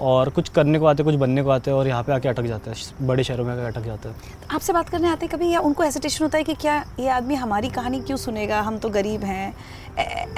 [0.00, 2.42] और कुछ करने को आते कुछ बनने को आते हैं और यहाँ पे आके अटक
[2.42, 4.16] जाते हैं बड़े शहरों में आके अटक जाते हैं।
[4.50, 7.34] आपसे बात करने आते हैं कभी या उनको हेजिटेशन होता है कि क्या ये आदमी
[7.34, 8.60] हमारी कहानी क्यों सुनेगा?
[8.60, 9.54] हम तो गरीब हैं।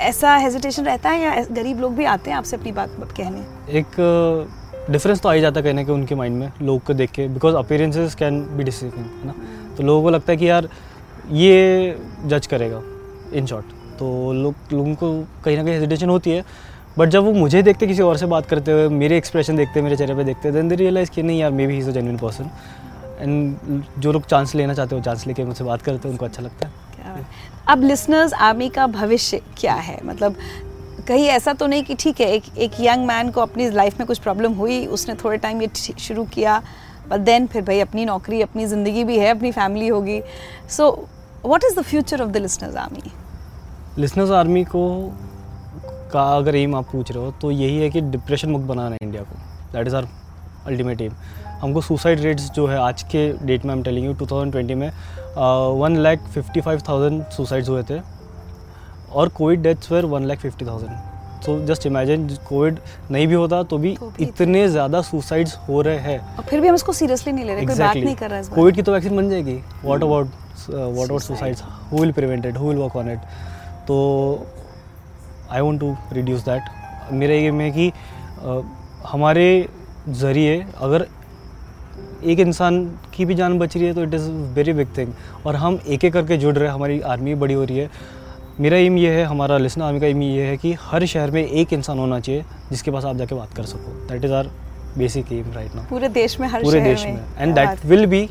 [0.01, 3.45] ऐसा हेजिटेशन रहता है या गरीब लोग भी आते हैं आपसे अपनी बात कहने?
[3.79, 7.11] एक डिफरेंस तो आ ही जाता है कहने के उनके माइंड में लोग को देख
[7.11, 9.35] के because appearances can be deceiving है ना?
[9.81, 10.69] तो लोगों को लगता है कि यार,
[11.33, 12.81] ये जज करेगा
[13.35, 13.67] इन शॉर्ट
[13.99, 15.09] तो लोग, लोगों को
[15.45, 16.45] कहीं ना कहीं हेजिटेशन होती है
[16.99, 19.97] बट जब वो मुझे देखते, किसी और से बात करते हुए, मेरे एक्सप्रेशन देखते, मेरे
[19.97, 22.51] चेहरे पे देखते देन दे रियलाइज़ कि नहीं यार maybe he is a genuine person
[23.21, 26.43] and जो लोग चांस लेना चाहते हो चांस लेके मुझसे बात करते हैं, उनको अच्छा
[26.43, 27.25] लगता है।
[27.69, 29.99] अब लिसनर्स आर्मी का भविष्य क्या है?
[30.05, 30.37] मतलब
[31.09, 34.07] कहीं ऐसा तो नहीं कि ठीक है, एक एक यंग मैन को अपनी लाइफ में
[34.07, 35.69] कुछ प्रॉब्लम हुई, उसने थोड़े टाइम ये
[35.99, 36.63] शुरू किया
[37.11, 40.21] बट देन फिर भाई अपनी नौकरी, अपनी ज़िंदगी भी है, अपनी फैमिली होगी।
[40.69, 40.91] So
[41.45, 43.11] what is the future of the listeners army
[43.99, 44.89] listeners army को
[46.13, 48.99] का अगर एम आप पूछ रहे हो तो यही है कि डिप्रेशन मुक्त बनाना है
[49.03, 49.37] इंडिया को।
[49.73, 50.09] That is our
[50.67, 51.13] ultimate aim
[51.61, 54.91] हमको सुसाइड रेट्स जो है आज के डेट में हम टेलिंग यू 2020 में
[55.81, 58.01] one lakh fifty five thousand suicides हुए थे।
[59.13, 60.91] और covid deaths were one lakh fifty thousand
[61.45, 62.79] so just imagine covid
[63.11, 66.61] नहीं भी होता तो भी तो भी इतने ज़्यादा सुसाइड्स हो रहे हैं। और फिर
[66.61, 67.79] भी हम इसको सीरियसली नहीं ले रहे exactly.
[67.79, 70.27] कोई बात नहीं कर रहा है। कोविड की तो वैक्सीन बन जाएगी। What about
[70.71, 71.63] what about suicides
[71.93, 73.19] who will prevent it who will work on it
[73.89, 73.97] तो
[75.51, 78.61] I want to reduce that मेरा ये में कि अ,
[79.07, 79.69] हमारे
[80.09, 81.07] ज़रिए अगर
[82.25, 82.85] एक इंसान
[83.15, 85.13] की भी जान बच रही है तो it is very big thing
[85.47, 87.91] और हम एक एक करके जुड़ रहे हैं हमारी आर्मी बड़ी हो रही है।
[88.61, 91.43] मेरा एम ये है हमारा लिसनर आर्मी का एम ये है कि हर शहर में
[91.43, 94.51] एक इंसान होना चाहिए जिसके पास आप जाके बात कर सको। That is our
[94.99, 98.07] basic aim right now पूरे देश में हर पूरे शहर देश में। And that will
[98.07, 98.23] be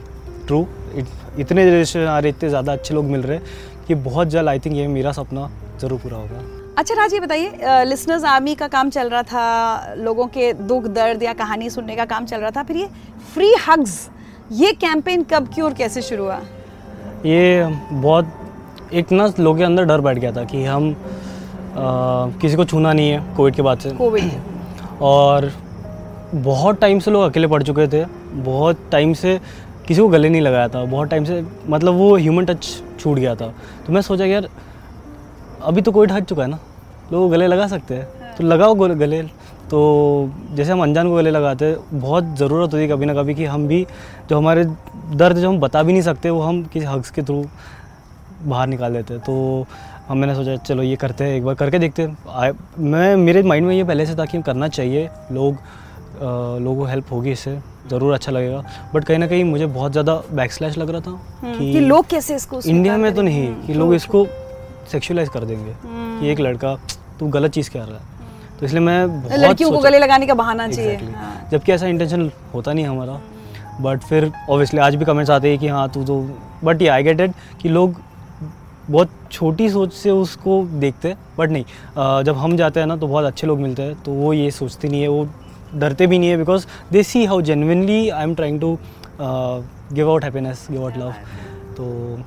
[0.48, 0.62] true
[0.96, 4.60] इतने जनरेशन आ रहे इतने ज़्यादा अच्छे लोग मिल रहे हैं कि बहुत जल्द आई
[4.60, 5.50] थिंक ये मेरा सपना
[5.82, 6.44] ज़रूर पूरा होगा।
[6.78, 11.24] अच्छा राज ये बताइए लिसनर्स आर्मी का काम चल रहा था लोगों के दुख दर्द
[11.24, 12.88] या कहानी सुनने का काम चल रहा था फिर ये
[13.34, 14.00] फ्री हग्स
[14.52, 16.40] ये कैंपेन कब क्यों और कैसे शुरू हुआ?
[17.26, 18.36] ये बहुत
[18.94, 20.94] एक ना लोगों के अंदर डर बैठ गया था कि हम आ,
[22.42, 24.32] किसी को छूना नहीं है कोविड के बाद से। कोविड
[25.02, 25.52] और
[26.36, 28.04] बहुत टाइम से लोग अकेले पड़ चुके थे
[28.44, 29.40] बहुत टाइम से
[29.88, 32.68] किसी को गले नहीं लगाया था बहुत टाइम से मतलब वो ह्यूमन टच
[33.00, 33.54] छूट गया था।
[33.88, 34.50] तो मैं सोचा कि यार
[35.64, 36.60] अभी तो कोविड हट चुका है ना
[37.12, 39.22] लोग गले लगा सकते हैं। तो लगाओ गले।
[39.70, 39.80] तो
[40.52, 43.46] जैसे हम अनजान को गले लगाते हैं बहुत ज़रूरत होती है कभी ना कभी कि
[43.46, 43.86] हम भी
[44.30, 44.64] जो हमारे
[45.14, 47.44] दर्द जो हम बता भी नहीं सकते वो हम किसी हग्स के थ्रू
[48.42, 49.66] बाहर निकाल देते तो
[50.08, 53.68] हम मैंने सोचा चलो ये करते हैं एक बार करके देखते हैं। मैं मेरे माइंड
[53.68, 55.58] में ये पहले से था कि करना चाहिए लोग
[56.22, 57.58] लोगों को हेल्प होगी इससे
[57.90, 58.64] ज़रूर अच्छा लगेगा।
[58.94, 61.12] बट कहीं ना कहीं मुझे बहुत ज़्यादा बैक स्लैश लग रहा था
[61.42, 63.22] हम्म, कि लोग कैसे इसको इंडिया में तो?
[63.22, 64.26] नहीं कि लोग इसको
[64.92, 66.76] सेक्सुअलाइज कर देंगे। हम्म। कि एक लड़का
[67.20, 70.34] तू गलत चीज़ कह रहा है। तो इसलिए मैं बहुत लड़कियों को गले लगाने का
[70.34, 73.20] बहाना चाहिए हाँ। जबकि ऐसा इंटेंशन होता नहीं हमारा।
[73.82, 76.22] बट फिर ऑब्वियसली आज भी कमेंट्स आते हैं कि हाँ तू तो
[76.64, 78.02] बट ये आई गेट इट कि लोग
[78.90, 81.66] बहुत छोटी सोच से उसको देखते हैं बट नहीं
[81.98, 84.52] आ, जब हम जाते हैं ना तो बहुत अच्छे लोग मिलते हैं तो वो ये
[84.52, 85.28] सोचते नहीं है वो
[85.76, 88.78] डरते भी नहीं है because they see how genuinely I am trying to
[89.22, 91.14] give out happiness give out love
[91.78, 91.86] तो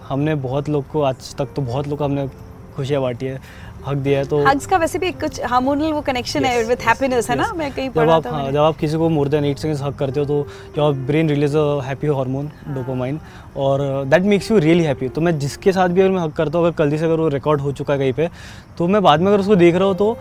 [0.09, 2.29] हमने बहुत लोग को आज तक तो बहुत लोग को हमने
[2.77, 3.41] खुशियाँ बांटी है।
[3.87, 6.69] हक दिया है तो हग्स का वैसे भी एक कुछ हार्मोनल वो कनेक्शन है Yes,
[6.69, 7.57] विद yes, हैप्पीनेस है ना yes.
[7.57, 9.83] मैं कहीं जब पढ़ा आप था हाँ। जब आप किसी को मोर देन एट सेकंड्स
[9.83, 10.47] हक करते हो तो
[10.79, 13.21] your brain release a happy hormone dopamine
[13.59, 16.59] और that makes you really happy तो मैं जिसके साथ भी अगर मैं हक करता
[16.59, 18.29] हूँ अगर गलती से अगर वो रिकॉर्ड हो चुका है कहीं पे
[18.79, 20.17] तो मैं बाद में अगर उसको देख रहा हूँ तो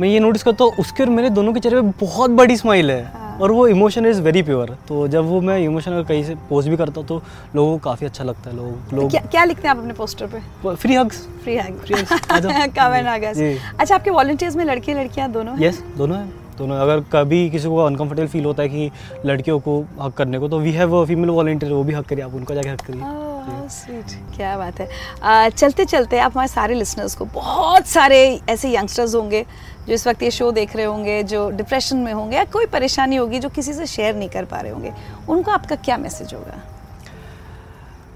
[0.00, 2.90] मैं ये नोटिस करता हूँ उसके और मेरे दोनों के चेहरे पे बहुत बड़ी स्माइल
[2.90, 6.24] है हाँ। और वो इमोशन इज़ वेरी प्योर तो जब वो मैं इमोशन अगर कहीं
[6.24, 7.22] से पोस्ट भी करता हूँ तो
[7.56, 10.26] लोगों को काफ़ी अच्छा लगता है लोग लोग। क्या क्या लिखते हैं आप अपने पोस्टर
[10.26, 10.74] पे?
[10.74, 13.32] Free hugs free hug Free hugs, comment आ गया
[13.80, 16.26] अच्छा आपके वॉलंटियर्स में लड़के लड़कियाँ दोनों यस दोनों है।
[16.58, 18.90] दोनों। अगर कभी किसी को अनकंफर्टेबल फील होता है कि
[19.26, 22.34] लड़कियों को हक करने को तो वी हैव फीमेल वॉलंटियर वो भी हक करिए आप
[22.34, 24.14] उनका जाके हक करिए। Oh, how sweet.
[24.36, 24.88] क्या बात है।
[25.22, 29.44] आ, चलते चलते आप हमारे सारे लिसनर्स को बहुत सारे ऐसे यंगस्टर्स होंगे
[29.90, 33.16] जो इस वक्त ये शो देख रहे होंगे, जो डिप्रेशन में होंगे, या कोई परेशानी
[33.16, 34.92] होगी जो किसी से शेयर नहीं कर पा रहे होंगे,
[35.28, 36.60] उनको आपका क्या मैसेज होगा?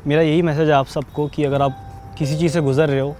[0.06, 1.80] मेरा यही मैसेज है आप सबको कि अगर आप
[2.18, 3.14] किसी चीज़ से गुजर रहे हो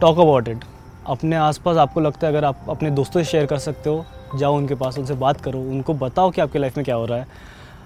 [0.00, 0.64] टॉक अबाउट इट
[1.06, 4.04] अपने आसपास आपको लगता है अगर आप अपने दोस्तों से शेयर कर सकते हो,
[4.36, 7.18] जाओ उनके पास, उनसे बात करो, उनको बताओ कि आपकी लाइफ में क्या हो रहा
[7.18, 7.26] है।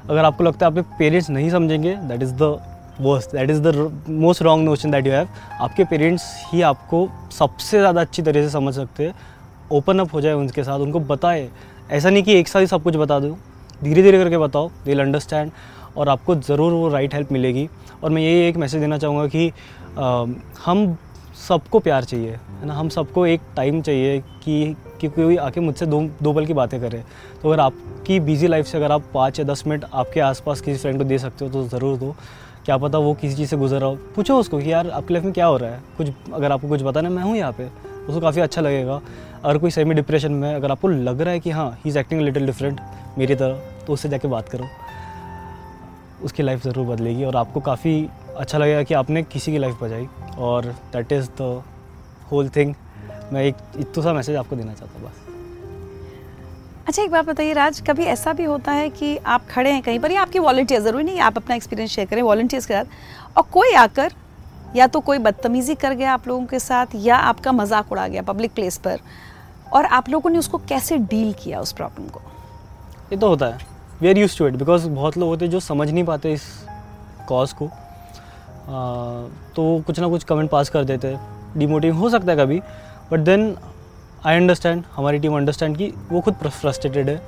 [0.08, 2.58] अगर आपको लगता है आपके पेरेंट्स नहीं समझेंगे that is the
[3.00, 5.28] worst that is the most wrong notion that you have
[5.60, 9.14] आपके पेरेंट्स ही आपको सबसे ज़्यादा अच्छी तरह से समझ सकते हैं।
[9.72, 11.48] ओपन अप हो जाए उनके साथ उनको बताए।
[11.90, 13.36] ऐसा नहीं कि एक साथ ही सब कुछ बता दो।
[13.82, 15.50] धीरे धीरे करके बताओ दे अंडरस्टैंड
[15.96, 17.68] और आपको ज़रूर वो राइट हेल्प मिलेगी।
[18.04, 19.48] और मैं यही एक मैसेज देना चाहूँगा कि
[19.98, 20.26] अ,
[20.64, 20.96] हम
[21.38, 22.74] सबको प्यार चाहिए है ना?
[22.74, 26.80] हम सबको एक टाइम चाहिए कि कि कोई आके मुझसे दो दो पल की बातें
[26.80, 27.02] करे।
[27.42, 30.78] तो अगर आपकी बिज़ी लाइफ से अगर आप पाँच या दस मिनट आपके आसपास किसी
[30.78, 32.14] फ्रेंड को दे सकते हो तो ज़रूर दो।
[32.64, 35.24] क्या पता वो किसी चीज़ से गुजर रहा हो। पूछो उसको कि यार आपकी लाइफ
[35.24, 35.80] में क्या हो रहा है?
[35.98, 39.00] कुछ अगर आपको कुछ बताना मैं हूँ यहाँ पे उसको काफ़ी अच्छा लगेगा।
[39.40, 42.20] अगर कोई सेमी डिप्रेशन में अगर आपको लग रहा है कि हाँ he is acting
[42.20, 42.80] little different
[43.18, 44.66] मेरी तरह तो उससे जाके बात करो।
[46.24, 50.06] उसकी लाइफ ज़रूर बदलेगी और आपको काफ़ी अच्छा लगेगा कि आपने किसी की लाइफ बचाई
[50.38, 51.62] और that is the
[52.32, 52.74] whole thing
[53.32, 55.28] मैं एक इतना सा मैसेज आपको देना चाहता हूँ, बस।
[56.88, 59.98] अच्छा एक बात बताइए राज, कभी ऐसा भी होता है कि आप खड़े हैं कहीं
[60.00, 60.10] पर?
[60.12, 63.72] या आपके वॉलंटियर ज़रूरी नहीं आप अपना एक्सपीरियंस शेयर करें वॉल्टियर्स के साथ। और कोई
[63.74, 64.12] आकर,
[64.76, 68.22] या तो कोई बदतमीजी कर गया आप लोगों के साथ, या आपका मज़ाक उड़ा गया
[68.24, 69.00] पब्लिक प्लेस पर।
[69.72, 72.20] और आप लोगों ने उसको कैसे डील किया उस प्रॉब्लम को?
[73.12, 73.58] ये तो होता है।
[74.00, 76.42] We are use to it because बहुत लोग होते हैं जो समझ नहीं पाते इस
[77.28, 77.70] कॉज को। आ,
[79.56, 82.60] तो कुछ ना कुछ कमेंट पास कर देते हैं। डिमोटिंग हो सकता है कभी
[83.12, 83.54] बट देन
[84.26, 87.20] आई अंडरस्टैंड हमारी टीम अंडरस्टैंड कि वो खुद फ्रस्ट्रेटेड है।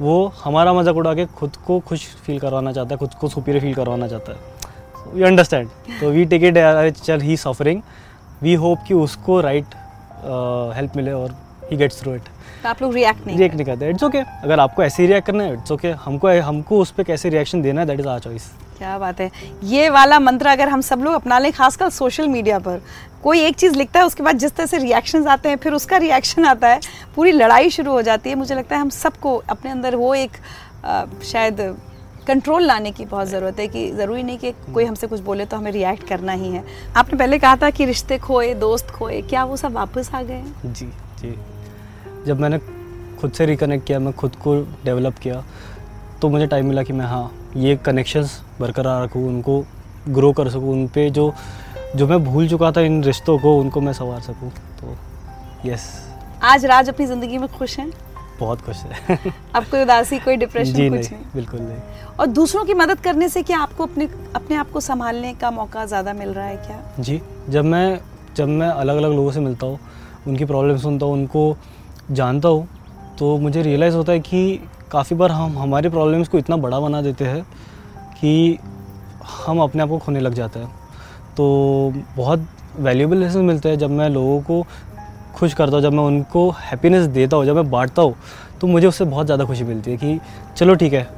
[0.00, 3.62] वो हमारा मज़ाक उड़ा के खुद को खुश फील करवाना चाहता है खुद को सुपीरियर
[3.64, 5.68] फील करवाना चाहता है। वी अंडरस्टैंड
[6.00, 7.82] तो वी टेक इट चल ही सफरिंग
[8.42, 9.76] वी होप कि उसको राइट right,
[10.76, 11.34] हेल्प uh, मिले और
[11.70, 12.28] ही गेट्स थ्रू इट
[12.66, 15.44] आप लोग रिएक्ट नहीं रिएक्ट नहीं करते। इट्स ओके अगर आपको ऐसे ही रिएक्ट करना
[15.44, 18.50] है इट्स ओके हमको हमको उस पर कैसे रिएक्शन देना है दैट इज़ आर चॉइस
[18.78, 19.30] क्या बात है।
[19.64, 22.80] ये वाला मंत्र अगर हम सब लोग अपना लें खासकर सोशल मीडिया पर
[23.22, 25.96] कोई एक चीज़ लिखता है उसके बाद जिस तरह से रिएक्शंस आते हैं फिर उसका
[25.98, 26.80] रिएक्शन आता है
[27.16, 30.36] पूरी लड़ाई शुरू हो जाती है। मुझे लगता है हम सबको अपने अंदर वो एक
[30.84, 31.60] आ, शायद
[32.26, 35.56] कंट्रोल लाने की बहुत ज़रूरत है कि ज़रूरी नहीं कि कोई हमसे कुछ बोले तो
[35.56, 36.64] हमें रिएक्ट करना ही है।
[36.96, 40.42] आपने पहले कहा था कि रिश्ते खोए दोस्त खोए क्या वो सब वापस आ गए
[40.66, 40.90] जी।
[41.22, 41.34] जी
[42.26, 42.58] जब मैंने
[43.20, 44.54] खुद से रिकनेक्ट किया मैं खुद को
[44.84, 45.44] डेवलप किया
[46.22, 49.64] तो मुझे टाइम मिला कि मैं हाँ ये कनेक्शंस बरकरार रखूँ उनको
[50.08, 51.32] ग्रो कर सकूँ उन पर जो
[51.96, 54.50] जो मैं भूल चुका था इन रिश्तों को उनको मैं संवार सकूँ।
[54.80, 54.96] तो
[55.68, 55.90] यस
[56.42, 57.90] आज राज अपनी ज़िंदगी में खुश हैं?
[58.40, 59.18] बहुत खुश है।
[59.54, 61.80] अब कोई उदासी कोई डिप्रेशन जी कुछ नहीं, नहीं। बिल्कुल नहीं।
[62.20, 65.84] और दूसरों की मदद करने से क्या आपको अपने अपने आप को संभालने का मौका
[65.86, 66.80] ज़्यादा मिल रहा है क्या?
[67.00, 68.00] जी जब मैं
[68.36, 69.78] जब मैं अलग अलग लोगों से मिलता हूँ
[70.28, 71.56] उनकी प्रॉब्लम सुनता हूँ, उनको
[72.10, 72.68] जानता हूँ
[73.18, 74.60] तो मुझे रियलाइज़ होता है कि
[74.90, 77.42] काफ़ी बार हम, हमारे प्रॉब्लम्स को इतना बड़ा बना देते हैं
[78.14, 78.58] कि
[79.36, 80.68] हम अपने आप को खोने लग जाते हैं।
[81.36, 82.46] तो बहुत
[82.78, 84.62] वैल्यूबल लेसन मिलते हैं जब मैं लोगों को
[85.34, 88.14] खुश करता हूँ, जब मैं उनको हैप्पीनेस देता हूँ, जब मैं बांटता हूँ
[88.60, 90.18] तो मुझे उससे बहुत ज़्यादा खुशी मिलती है कि
[90.56, 91.08] चलो ठीक है,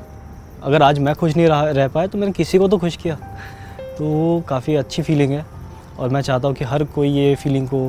[0.63, 3.15] अगर आज मैं खुश नहीं रह रह पाया तो मैंने किसी को तो खुश किया।
[3.99, 5.45] तो काफ़ी अच्छी फीलिंग है
[5.99, 7.89] और मैं चाहता हूँ कि हर कोई ये फीलिंग को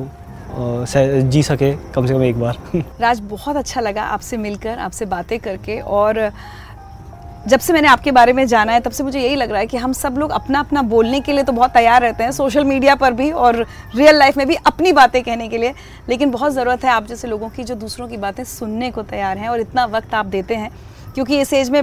[1.30, 2.58] जी सके, कम से कम एक बार।
[3.00, 6.30] राज, बहुत अच्छा लगा आपसे मिलकर, आपसे बातें करके। और
[7.48, 9.66] जब से मैंने आपके बारे में जाना है, तब से मुझे यही लग रहा है
[9.66, 12.64] कि हम सब लोग अपना अपना बोलने के लिए तो बहुत तैयार रहते हैं, सोशल
[12.64, 13.56] मीडिया पर भी और
[13.96, 15.74] रियल लाइफ में भी अपनी बातें कहने के लिए।
[16.08, 19.38] लेकिन बहुत ज़रूरत है आप जैसे लोगों की, जो दूसरों की बातें सुनने को तैयार
[19.38, 20.70] हैं और इतना वक्त आप देते हैं।
[21.14, 21.82] क्योंकि इस एज में,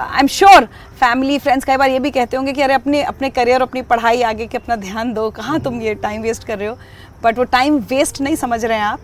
[0.00, 0.64] I am sure,
[1.00, 4.22] family, friends कई बार ये भी कहते होंगे कि अरे अपने अपने करियर अपनी पढ़ाई
[4.22, 6.76] आगे के अपना ध्यान दो, कहाँ तुम ये टाइम वेस्ट कर रहे हो?
[7.24, 9.00] बट वो टाइम वेस्ट नहीं समझ रहे हैं आप।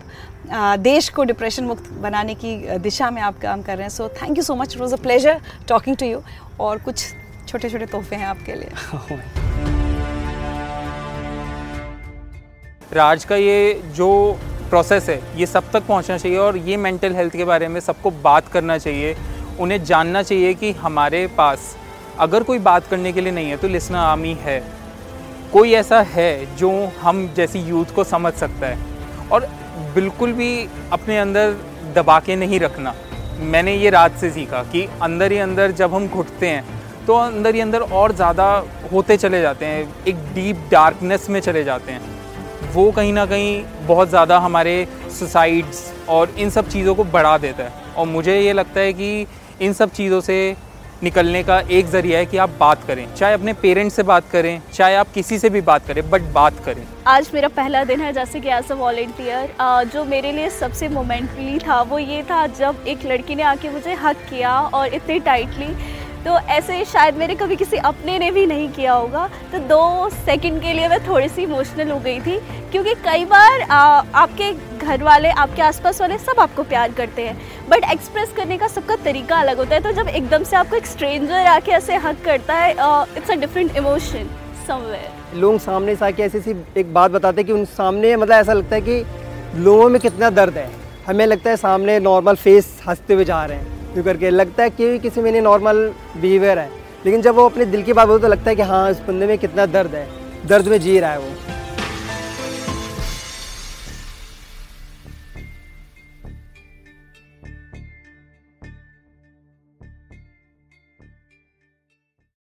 [0.79, 4.37] देश को डिप्रेशन मुक्त बनाने की दिशा में आप काम कर रहे हैं। So thank
[4.37, 6.21] you so much it was a pleasure talking to you
[6.59, 7.05] और कुछ
[7.47, 8.69] छोटे छोटे तोहफे हैं आपके लिए।
[12.93, 14.37] राज का ये जो
[14.69, 18.11] प्रोसेस है, ये सब तक पहुँचना चाहिए और ये मेंटल हेल्थ के बारे में सबको
[18.23, 19.15] बात करना चाहिए।
[19.59, 21.75] उन्हें जानना चाहिए कि हमारे पास
[22.19, 24.59] अगर कोई बात करने के लिए नहीं है तो लिसना आर्मी है।
[25.53, 26.69] कोई ऐसा है जो
[27.01, 28.77] हम जैसी यूथ को समझ सकता है?
[29.31, 29.47] और
[29.95, 31.55] बिल्कुल भी अपने अंदर
[31.95, 32.93] दबा के नहीं रखना।
[33.41, 36.77] मैंने ये रात से सीखा कि अंदर ही अंदर जब हम घुटते हैं
[37.07, 38.45] तो अंदर ही अंदर और ज़्यादा
[38.91, 42.17] होते चले जाते हैं, एक डीप डार्कनेस में चले जाते हैं।
[42.73, 47.63] वो कहीं ना कहीं बहुत ज़्यादा हमारे सुसाइड्स और इन सब चीज़ों को बढ़ा देता
[47.63, 49.25] है। और मुझे ये लगता है कि
[49.61, 50.55] इन सब चीज़ों से
[51.03, 54.61] निकलने का एक ज़रिया है कि आप बात करें। चाहे अपने पेरेंट्स से बात करें,
[54.73, 58.11] चाहे आप किसी से भी बात करें, बट बात करें। आज मेरा पहला दिन है
[58.13, 59.53] जैसे कि एज अ वॉल्टियर
[59.93, 63.93] जो मेरे लिए सबसे मोमेंटली था, वो ये था जब एक लड़की ने आके मुझे
[63.95, 65.67] हक किया और इतनी टाइटली
[66.25, 70.61] तो ऐसे शायद मेरे कभी किसी अपने ने भी नहीं किया होगा। तो दो सेकंड
[70.61, 72.39] के लिए मैं थोड़ी सी इमोशनल हो गई थी
[72.71, 73.77] क्योंकि कई बार आ,
[74.15, 77.37] आपके घर वाले आपके आसपास वाले सब आपको प्यार करते हैं।
[77.69, 80.85] बट एक्सप्रेस करने का सबका तरीका अलग होता है तो जब एकदम से आपको एक
[80.85, 84.29] स्ट्रेंजर आके ऐसे हक करता है it's a different emotion
[84.67, 88.53] somewhere लोग सामने से आके ऐसी एक बात बताते हैं कि उन सामने मतलब ऐसा
[88.53, 89.03] लगता है कि
[89.55, 90.69] लोगों में कितना दर्द है।
[91.07, 94.69] हमें लगता है सामने नॉर्मल फेस हँसते हुए जा रहे हैं। क्यों करके। लगता है
[94.69, 96.69] कि किसी में नहीं नॉर्मल बिहेवियर है।
[97.05, 99.27] लेकिन जब वो अपने दिल की बात बोलते तो लगता है कि हाँ इस बंदे
[99.27, 100.07] में कितना दर्द है।
[100.45, 101.58] दर्द में जी रहा है वो।